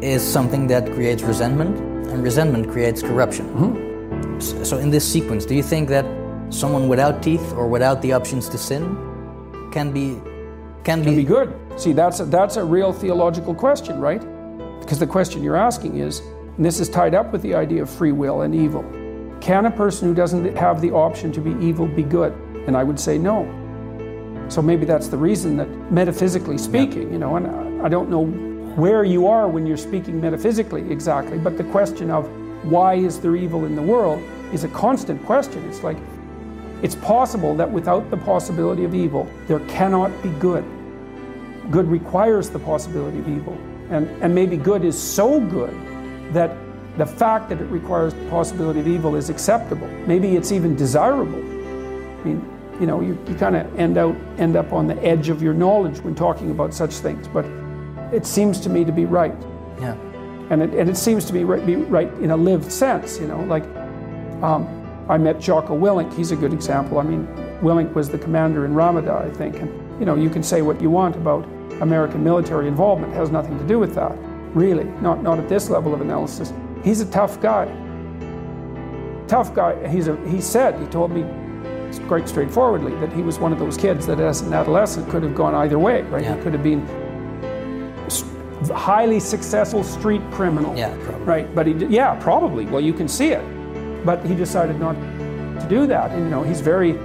is 0.00 0.22
something 0.22 0.66
that 0.68 0.92
creates 0.92 1.22
resentment, 1.22 1.78
and 2.08 2.22
resentment 2.22 2.70
creates 2.70 3.02
corruption. 3.02 3.46
Mm-hmm. 3.48 4.64
So, 4.64 4.78
in 4.78 4.90
this 4.90 5.10
sequence, 5.10 5.46
do 5.46 5.54
you 5.54 5.62
think 5.62 5.88
that 5.88 6.04
someone 6.50 6.88
without 6.88 7.22
teeth 7.22 7.52
or 7.52 7.68
without 7.68 8.02
the 8.02 8.12
options 8.12 8.48
to 8.48 8.58
sin 8.58 8.96
can 9.72 9.92
be 9.92 10.20
can, 10.84 11.02
Can 11.02 11.16
be 11.16 11.24
good. 11.24 11.54
See, 11.76 11.94
that's 11.94 12.20
a, 12.20 12.26
that's 12.26 12.56
a 12.56 12.64
real 12.64 12.92
theological 12.92 13.54
question, 13.54 13.98
right? 14.00 14.20
Because 14.80 14.98
the 14.98 15.06
question 15.06 15.42
you're 15.42 15.56
asking 15.56 15.96
is, 15.96 16.20
and 16.56 16.64
this 16.64 16.78
is 16.78 16.90
tied 16.90 17.14
up 17.14 17.32
with 17.32 17.40
the 17.40 17.54
idea 17.54 17.80
of 17.82 17.88
free 17.88 18.12
will 18.12 18.42
and 18.42 18.54
evil. 18.54 18.82
Can 19.40 19.64
a 19.64 19.70
person 19.70 20.06
who 20.06 20.14
doesn't 20.14 20.54
have 20.58 20.82
the 20.82 20.90
option 20.90 21.32
to 21.32 21.40
be 21.40 21.52
evil 21.66 21.86
be 21.86 22.02
good? 22.02 22.34
And 22.66 22.76
I 22.76 22.84
would 22.84 23.00
say 23.00 23.16
no. 23.16 23.46
So 24.48 24.62
maybe 24.62 24.84
that's 24.84 25.08
the 25.08 25.16
reason 25.16 25.56
that 25.56 25.68
metaphysically 25.90 26.58
speaking, 26.58 27.12
you 27.12 27.18
know, 27.18 27.36
and 27.36 27.46
I- 27.46 27.86
I 27.86 27.88
don't 27.88 28.10
know 28.10 28.24
where 28.76 29.04
you 29.04 29.26
are 29.26 29.48
when 29.48 29.66
you're 29.66 29.76
speaking 29.76 30.20
metaphysically 30.20 30.90
exactly, 30.90 31.38
but 31.38 31.56
the 31.56 31.64
question 31.64 32.10
of 32.10 32.28
why 32.64 32.94
is 32.94 33.20
there 33.20 33.36
evil 33.36 33.64
in 33.64 33.76
the 33.76 33.82
world 33.82 34.20
is 34.52 34.64
a 34.64 34.68
constant 34.68 35.24
question. 35.26 35.62
It's 35.68 35.82
like 35.82 35.96
it's 36.82 36.94
possible 36.94 37.54
that 37.56 37.70
without 37.70 38.10
the 38.10 38.16
possibility 38.16 38.84
of 38.84 38.94
evil, 38.94 39.26
there 39.48 39.60
cannot 39.60 40.10
be 40.22 40.28
good. 40.40 40.64
Good 41.70 41.88
requires 41.88 42.50
the 42.50 42.58
possibility 42.58 43.18
of 43.18 43.28
evil. 43.28 43.56
And, 43.90 44.08
and 44.22 44.34
maybe 44.34 44.56
good 44.56 44.84
is 44.84 45.00
so 45.00 45.40
good 45.40 45.74
that 46.32 46.50
the 46.98 47.06
fact 47.06 47.48
that 47.48 47.60
it 47.60 47.66
requires 47.66 48.12
the 48.14 48.28
possibility 48.28 48.80
of 48.80 48.88
evil 48.88 49.16
is 49.16 49.30
acceptable. 49.30 49.88
Maybe 50.06 50.36
it's 50.36 50.52
even 50.52 50.76
desirable. 50.76 51.38
I 51.38 52.24
mean, 52.24 52.53
you 52.80 52.86
know, 52.86 53.00
you, 53.00 53.18
you 53.28 53.34
kind 53.34 53.56
of 53.56 53.78
end 53.78 53.98
out 53.98 54.16
end 54.38 54.56
up 54.56 54.72
on 54.72 54.86
the 54.86 55.02
edge 55.02 55.28
of 55.28 55.42
your 55.42 55.54
knowledge 55.54 56.00
when 56.00 56.14
talking 56.14 56.50
about 56.50 56.74
such 56.74 56.94
things. 56.94 57.28
But 57.28 57.44
it 58.12 58.26
seems 58.26 58.60
to 58.60 58.68
me 58.68 58.84
to 58.84 58.92
be 58.92 59.04
right. 59.04 59.34
Yeah. 59.80 59.94
And 60.50 60.62
it, 60.62 60.74
and 60.74 60.90
it 60.90 60.96
seems 60.96 61.24
to 61.24 61.32
be 61.32 61.44
right, 61.44 61.64
be 61.64 61.76
right 61.76 62.12
in 62.14 62.30
a 62.30 62.36
lived 62.36 62.70
sense, 62.70 63.18
you 63.18 63.26
know, 63.26 63.40
like 63.44 63.64
um, 64.42 64.68
I 65.08 65.16
met 65.16 65.40
Jocko 65.40 65.76
Willink, 65.76 66.14
he's 66.14 66.32
a 66.32 66.36
good 66.36 66.52
example. 66.52 66.98
I 66.98 67.02
mean, 67.02 67.26
Willink 67.62 67.94
was 67.94 68.10
the 68.10 68.18
commander 68.18 68.64
in 68.64 68.74
Ramadi, 68.74 69.08
I 69.08 69.30
think, 69.34 69.56
and 69.56 69.98
you 69.98 70.04
know, 70.04 70.14
you 70.16 70.28
can 70.28 70.42
say 70.42 70.60
what 70.60 70.80
you 70.82 70.90
want 70.90 71.16
about 71.16 71.44
American 71.80 72.22
military 72.22 72.68
involvement, 72.68 73.12
it 73.12 73.16
has 73.16 73.30
nothing 73.30 73.58
to 73.58 73.66
do 73.66 73.78
with 73.78 73.94
that, 73.94 74.12
really, 74.54 74.84
not, 75.00 75.22
not 75.22 75.38
at 75.38 75.48
this 75.48 75.70
level 75.70 75.94
of 75.94 76.00
analysis. 76.00 76.52
He's 76.82 77.00
a 77.00 77.10
tough 77.10 77.40
guy. 77.40 77.64
Tough 79.26 79.54
guy. 79.54 79.88
He's 79.88 80.08
a, 80.08 80.16
he 80.28 80.40
said, 80.40 80.78
he 80.78 80.86
told 80.86 81.10
me 81.10 81.22
quite 82.00 82.28
straightforwardly 82.28 82.94
that 82.96 83.12
he 83.12 83.22
was 83.22 83.38
one 83.38 83.52
of 83.52 83.58
those 83.58 83.76
kids 83.76 84.06
that 84.06 84.20
as 84.20 84.40
an 84.42 84.52
adolescent 84.52 85.08
could 85.10 85.22
have 85.22 85.34
gone 85.34 85.54
either 85.54 85.78
way, 85.78 86.02
right? 86.02 86.22
Yeah. 86.22 86.36
He 86.36 86.42
could 86.42 86.52
have 86.52 86.62
been 86.62 86.86
highly 88.72 89.20
successful 89.20 89.84
street 89.84 90.22
criminal. 90.30 90.76
Yeah, 90.76 90.96
probably. 91.04 91.26
Right, 91.26 91.54
but 91.54 91.66
he 91.66 91.74
yeah, 91.86 92.14
probably. 92.20 92.66
Well, 92.66 92.80
you 92.80 92.92
can 92.92 93.08
see 93.08 93.28
it. 93.28 93.44
But 94.04 94.24
he 94.24 94.34
decided 94.34 94.78
not 94.78 94.94
to 94.94 95.66
do 95.68 95.86
that. 95.86 96.10
And, 96.12 96.24
you 96.24 96.30
know, 96.30 96.42
he's 96.42 96.60
very, 96.60 96.98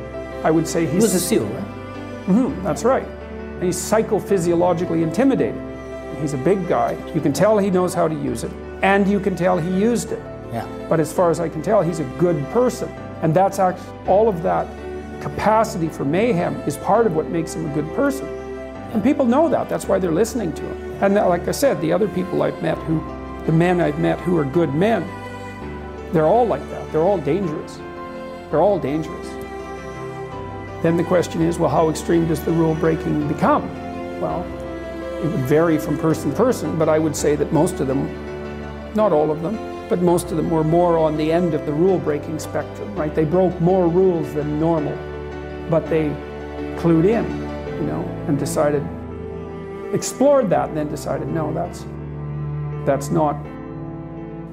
I 0.43 0.52
would 0.52 0.67
say 0.67 0.86
He 0.86 0.95
was 0.95 1.13
a 1.15 1.19
SEAL, 1.19 1.45
right? 1.45 1.63
Hmm, 2.25 2.63
that's 2.63 2.84
right. 2.84 3.06
And 3.06 3.63
he's 3.63 3.78
psychophysiologically 3.78 5.02
intimidated. 5.02 5.62
He's 6.21 6.34
a 6.34 6.38
big 6.38 6.67
guy. 6.67 6.97
You 7.13 7.21
can 7.21 7.32
tell 7.32 7.58
he 7.58 7.69
knows 7.69 7.93
how 7.93 8.08
to 8.08 8.15
use 8.15 8.43
it, 8.43 8.52
and 8.82 9.08
you 9.08 9.19
can 9.19 9.36
tell 9.36 9.58
he 9.58 9.69
used 9.69 10.12
it. 10.12 10.21
Yeah. 10.52 10.67
But 10.89 10.99
as 10.99 11.13
far 11.13 11.30
as 11.32 11.39
I 11.39 11.47
can 11.47 11.62
tell, 11.62 11.82
he's 11.82 11.99
a 11.99 12.10
good 12.19 12.43
person. 12.47 12.89
And 13.22 13.34
that's 13.34 13.60
all 13.60 14.30
of 14.30 14.44
that 14.44 14.68
capacity 15.22 15.90
for 15.90 16.06
mayhem 16.06 16.56
is 16.62 16.78
part 16.78 17.06
of 17.06 17.14
what 17.14 17.28
makes 17.30 17.54
him 17.54 17.70
a 17.70 17.74
good 17.74 17.94
person. 17.96 18.28
And 18.94 19.04
people 19.04 19.26
know 19.26 19.50
that. 19.50 19.70
That's 19.70 19.88
why 19.88 20.00
they're 20.00 20.12
listening 20.12 20.54
to 20.54 20.62
him. 20.64 21.04
And 21.04 21.16
like 21.16 21.48
I 21.48 21.52
said, 21.52 21.80
the 21.82 21.92
other 21.94 22.08
people 22.08 22.42
I've 22.42 22.62
met 22.62 22.78
who, 22.80 23.00
the 23.46 23.52
men 23.52 23.82
I've 23.82 24.00
met 24.00 24.20
who 24.22 24.38
are 24.38 24.46
good 24.46 24.74
men, 24.74 25.08
they're 26.12 26.26
all 26.26 26.48
like 26.48 26.68
that. 26.70 26.92
They're 26.92 27.02
all 27.02 27.20
dangerous. 27.20 27.78
They're 28.50 28.62
all 28.62 28.80
dangerous. 28.80 29.28
Then 30.82 30.98
the 30.98 31.04
question 31.04 31.42
is, 31.42 31.60
well, 31.60 31.70
how 31.70 31.90
extreme 31.90 32.28
does 32.28 32.44
the 32.44 32.52
rule 32.52 32.74
breaking 32.74 33.28
become? 33.28 33.70
Well, 34.20 34.44
it 35.22 35.28
would 35.28 35.42
vary 35.42 35.78
from 35.78 35.98
person 35.98 36.32
to 36.32 36.38
person, 36.38 36.80
but 36.80 36.88
I 36.90 36.98
would 36.98 37.16
say 37.16 37.36
that 37.36 37.52
most 37.52 37.80
of 37.80 37.88
them, 37.88 38.08
not 38.96 39.12
all 39.12 39.30
of 39.30 39.42
them, 39.42 39.56
but 39.89 40.02
most 40.02 40.30
of 40.30 40.38
them 40.38 40.52
were 40.52 40.63
more 40.63 40.99
on 40.99 41.17
the 41.17 41.32
end 41.32 41.56
of 41.56 41.65
the 41.65 41.73
rule 41.73 41.97
breaking 41.97 42.38
spectrum, 42.38 42.95
right? 42.95 43.13
They 43.13 43.25
broke 43.25 43.60
more 43.60 43.88
rules 43.88 44.32
than 44.36 44.60
normal, 44.60 44.95
but 45.69 45.89
they 45.89 46.10
clued 46.78 47.06
in, 47.06 47.25
you 47.82 47.88
know, 47.88 48.04
and 48.28 48.38
decided, 48.38 48.84
explored 49.93 50.49
that, 50.52 50.69
and 50.69 50.78
then 50.78 50.88
decided, 50.88 51.28
no, 51.28 51.52
that's, 51.52 51.86
that's 52.86 53.10
not, 53.10 53.36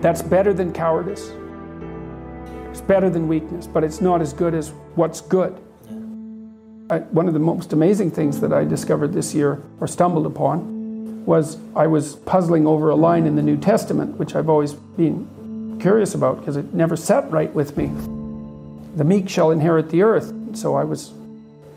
that's 0.01 0.23
better 0.23 0.55
than 0.55 0.73
cowardice. 0.73 1.31
It's 2.71 2.81
better 2.81 3.11
than 3.11 3.29
weakness, 3.29 3.67
but 3.67 3.85
it's 3.85 4.01
not 4.01 4.23
as 4.23 4.33
good 4.33 4.55
as 4.55 4.71
what's 4.95 5.21
good. 5.21 5.63
I, 6.89 6.99
one 6.99 7.29
of 7.29 7.35
the 7.35 7.41
most 7.41 7.73
amazing 7.73 8.11
things 8.11 8.41
that 8.41 8.53
I 8.53 8.65
discovered 8.65 9.13
this 9.13 9.35
year 9.35 9.63
or 9.81 9.87
stumbled 9.87 10.25
upon 10.25 10.76
was 11.27 11.59
I 11.75 11.87
was 11.89 12.17
puzzling 12.17 12.67
over 12.67 12.91
a 12.91 12.97
line 12.97 13.27
in 13.27 13.37
the 13.37 13.43
New 13.43 13.57
Testament, 13.57 14.17
which 14.17 14.35
I've 14.35 14.49
always 14.49 14.73
been 14.73 15.79
curious 15.81 16.15
about 16.15 16.39
because 16.39 16.57
it 16.57 16.73
never 16.73 16.97
sat 16.97 17.31
right 17.31 17.53
with 17.53 17.77
me. 17.77 17.87
The 18.97 19.05
meek 19.05 19.29
shall 19.29 19.51
inherit 19.51 19.91
the 19.91 20.03
earth. 20.03 20.33
So 20.55 20.75
I 20.77 20.85
was, 20.85 21.13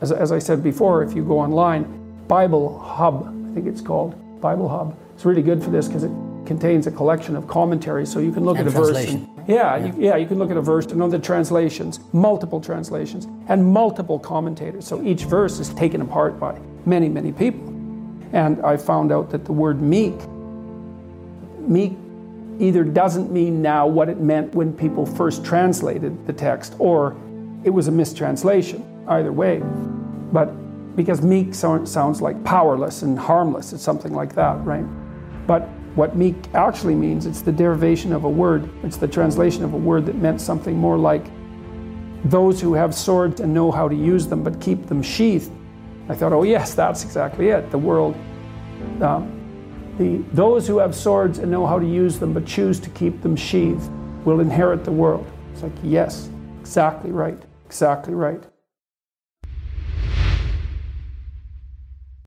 as, 0.02 0.12
as 0.12 0.32
I 0.32 0.40
said 0.40 0.64
before, 0.64 1.04
if 1.04 1.14
you 1.14 1.24
go 1.24 1.40
online, 1.40 1.84
Bible 2.28 2.80
Hub, 2.80 3.28
I 3.52 3.54
think 3.54 3.68
it's 3.68 3.82
called, 3.82 4.16
Bible 4.40 4.70
Hub. 4.70 4.96
It's 5.16 5.26
really 5.26 5.42
good 5.42 5.62
for 5.62 5.70
this 5.70 5.88
because 5.88 6.04
it 6.04 6.12
contains 6.46 6.88
a 6.88 6.92
collection 6.92 7.36
of 7.36 7.48
commentaries, 7.48 8.12
so 8.12 8.20
you 8.20 8.32
can 8.32 8.46
look 8.46 8.58
And 8.58 8.68
at 8.68 8.74
a 8.74 8.78
verse. 8.78 9.06
And, 9.06 9.28
yeah, 9.48 9.76
You, 9.78 9.94
yeah, 9.98 10.16
you 10.16 10.28
can 10.28 10.38
look 10.40 10.52
at 10.52 10.58
a 10.58 10.62
verse 10.62 10.86
and 10.86 10.98
know 10.98 11.10
the 11.10 11.20
translations, 11.20 12.00
multiple 12.14 12.62
translations, 12.62 13.28
and 13.50 13.66
multiple 13.66 14.20
commentators. 14.20 14.88
So 14.88 15.04
each 15.04 15.24
verse 15.24 15.60
is 15.60 15.70
taken 15.74 16.02
apart 16.02 16.40
by 16.40 16.58
many, 16.86 17.10
many 17.10 17.32
people. 17.32 17.79
And 18.34 18.62
I 18.62 18.78
found 18.78 19.12
out 19.12 19.30
that 19.32 19.46
the 19.46 19.54
word 19.54 19.82
meek, 19.82 20.16
meek 21.60 21.94
either 22.60 22.84
doesn't 22.84 23.32
mean 23.32 23.62
now 23.62 23.88
what 23.88 24.10
it 24.10 24.20
meant 24.20 24.54
when 24.54 24.74
people 24.74 25.06
first 25.06 25.44
translated 25.44 26.28
the 26.28 26.34
text, 26.34 26.76
or 26.78 27.16
it 27.64 27.70
was 27.70 27.88
a 27.88 27.92
mistranslation, 27.92 28.84
either 29.08 29.32
way. 29.32 29.62
But 30.32 30.48
because 30.96 31.22
meek 31.22 31.56
so- 31.56 31.86
sounds 31.86 32.22
like 32.22 32.44
powerless 32.44 33.02
and 33.02 33.18
harmless, 33.18 33.74
it's 33.74 33.84
something 33.84 34.14
like 34.14 34.36
that, 34.36 34.64
right? 34.66 34.86
But 35.48 35.62
what 35.96 36.16
meek 36.16 36.36
actually 36.54 36.96
means. 36.96 37.26
It's 37.26 37.42
the 37.42 37.52
derivation 37.52 38.14
of 38.14 38.24
a 38.24 38.30
word, 38.30 38.70
it's 38.84 38.98
the 38.98 39.08
translation 39.08 39.64
of 39.64 39.74
a 39.74 39.78
word 39.78 40.06
that 40.06 40.16
meant 40.16 40.40
something 40.40 40.78
more 40.78 40.98
like 40.98 41.26
those 42.26 42.60
who 42.62 42.74
have 42.74 42.94
swords 42.94 43.40
and 43.40 43.54
know 43.54 43.72
how 43.72 43.88
to 43.88 43.96
use 43.96 44.28
them 44.28 44.44
but 44.44 44.60
keep 44.60 44.88
them 44.88 45.02
sheathed. 45.02 45.52
I 46.10 46.16
thought, 46.16 46.34
oh, 46.34 46.44
yes, 46.44 46.74
that's 46.74 47.04
exactly 47.04 47.50
it. 47.50 47.70
The 47.70 47.78
world, 47.78 48.16
um, 49.02 49.32
the, 50.00 50.18
those 50.34 50.68
who 50.68 50.80
have 50.80 50.96
swords 50.96 51.38
and 51.38 51.52
know 51.52 51.68
how 51.68 51.78
to 51.78 51.86
use 51.86 52.18
them 52.18 52.34
but 52.34 52.46
choose 52.46 52.80
to 52.80 52.90
keep 52.90 53.22
them 53.22 53.36
sheathed 53.36 53.90
will 54.26 54.40
inherit 54.40 54.84
the 54.84 54.92
world. 54.92 55.30
It's 55.54 55.62
like, 55.62 55.72
yes, 55.84 56.30
exactly 56.60 57.12
right, 57.12 57.38
exactly 57.66 58.16
right. 58.16 58.44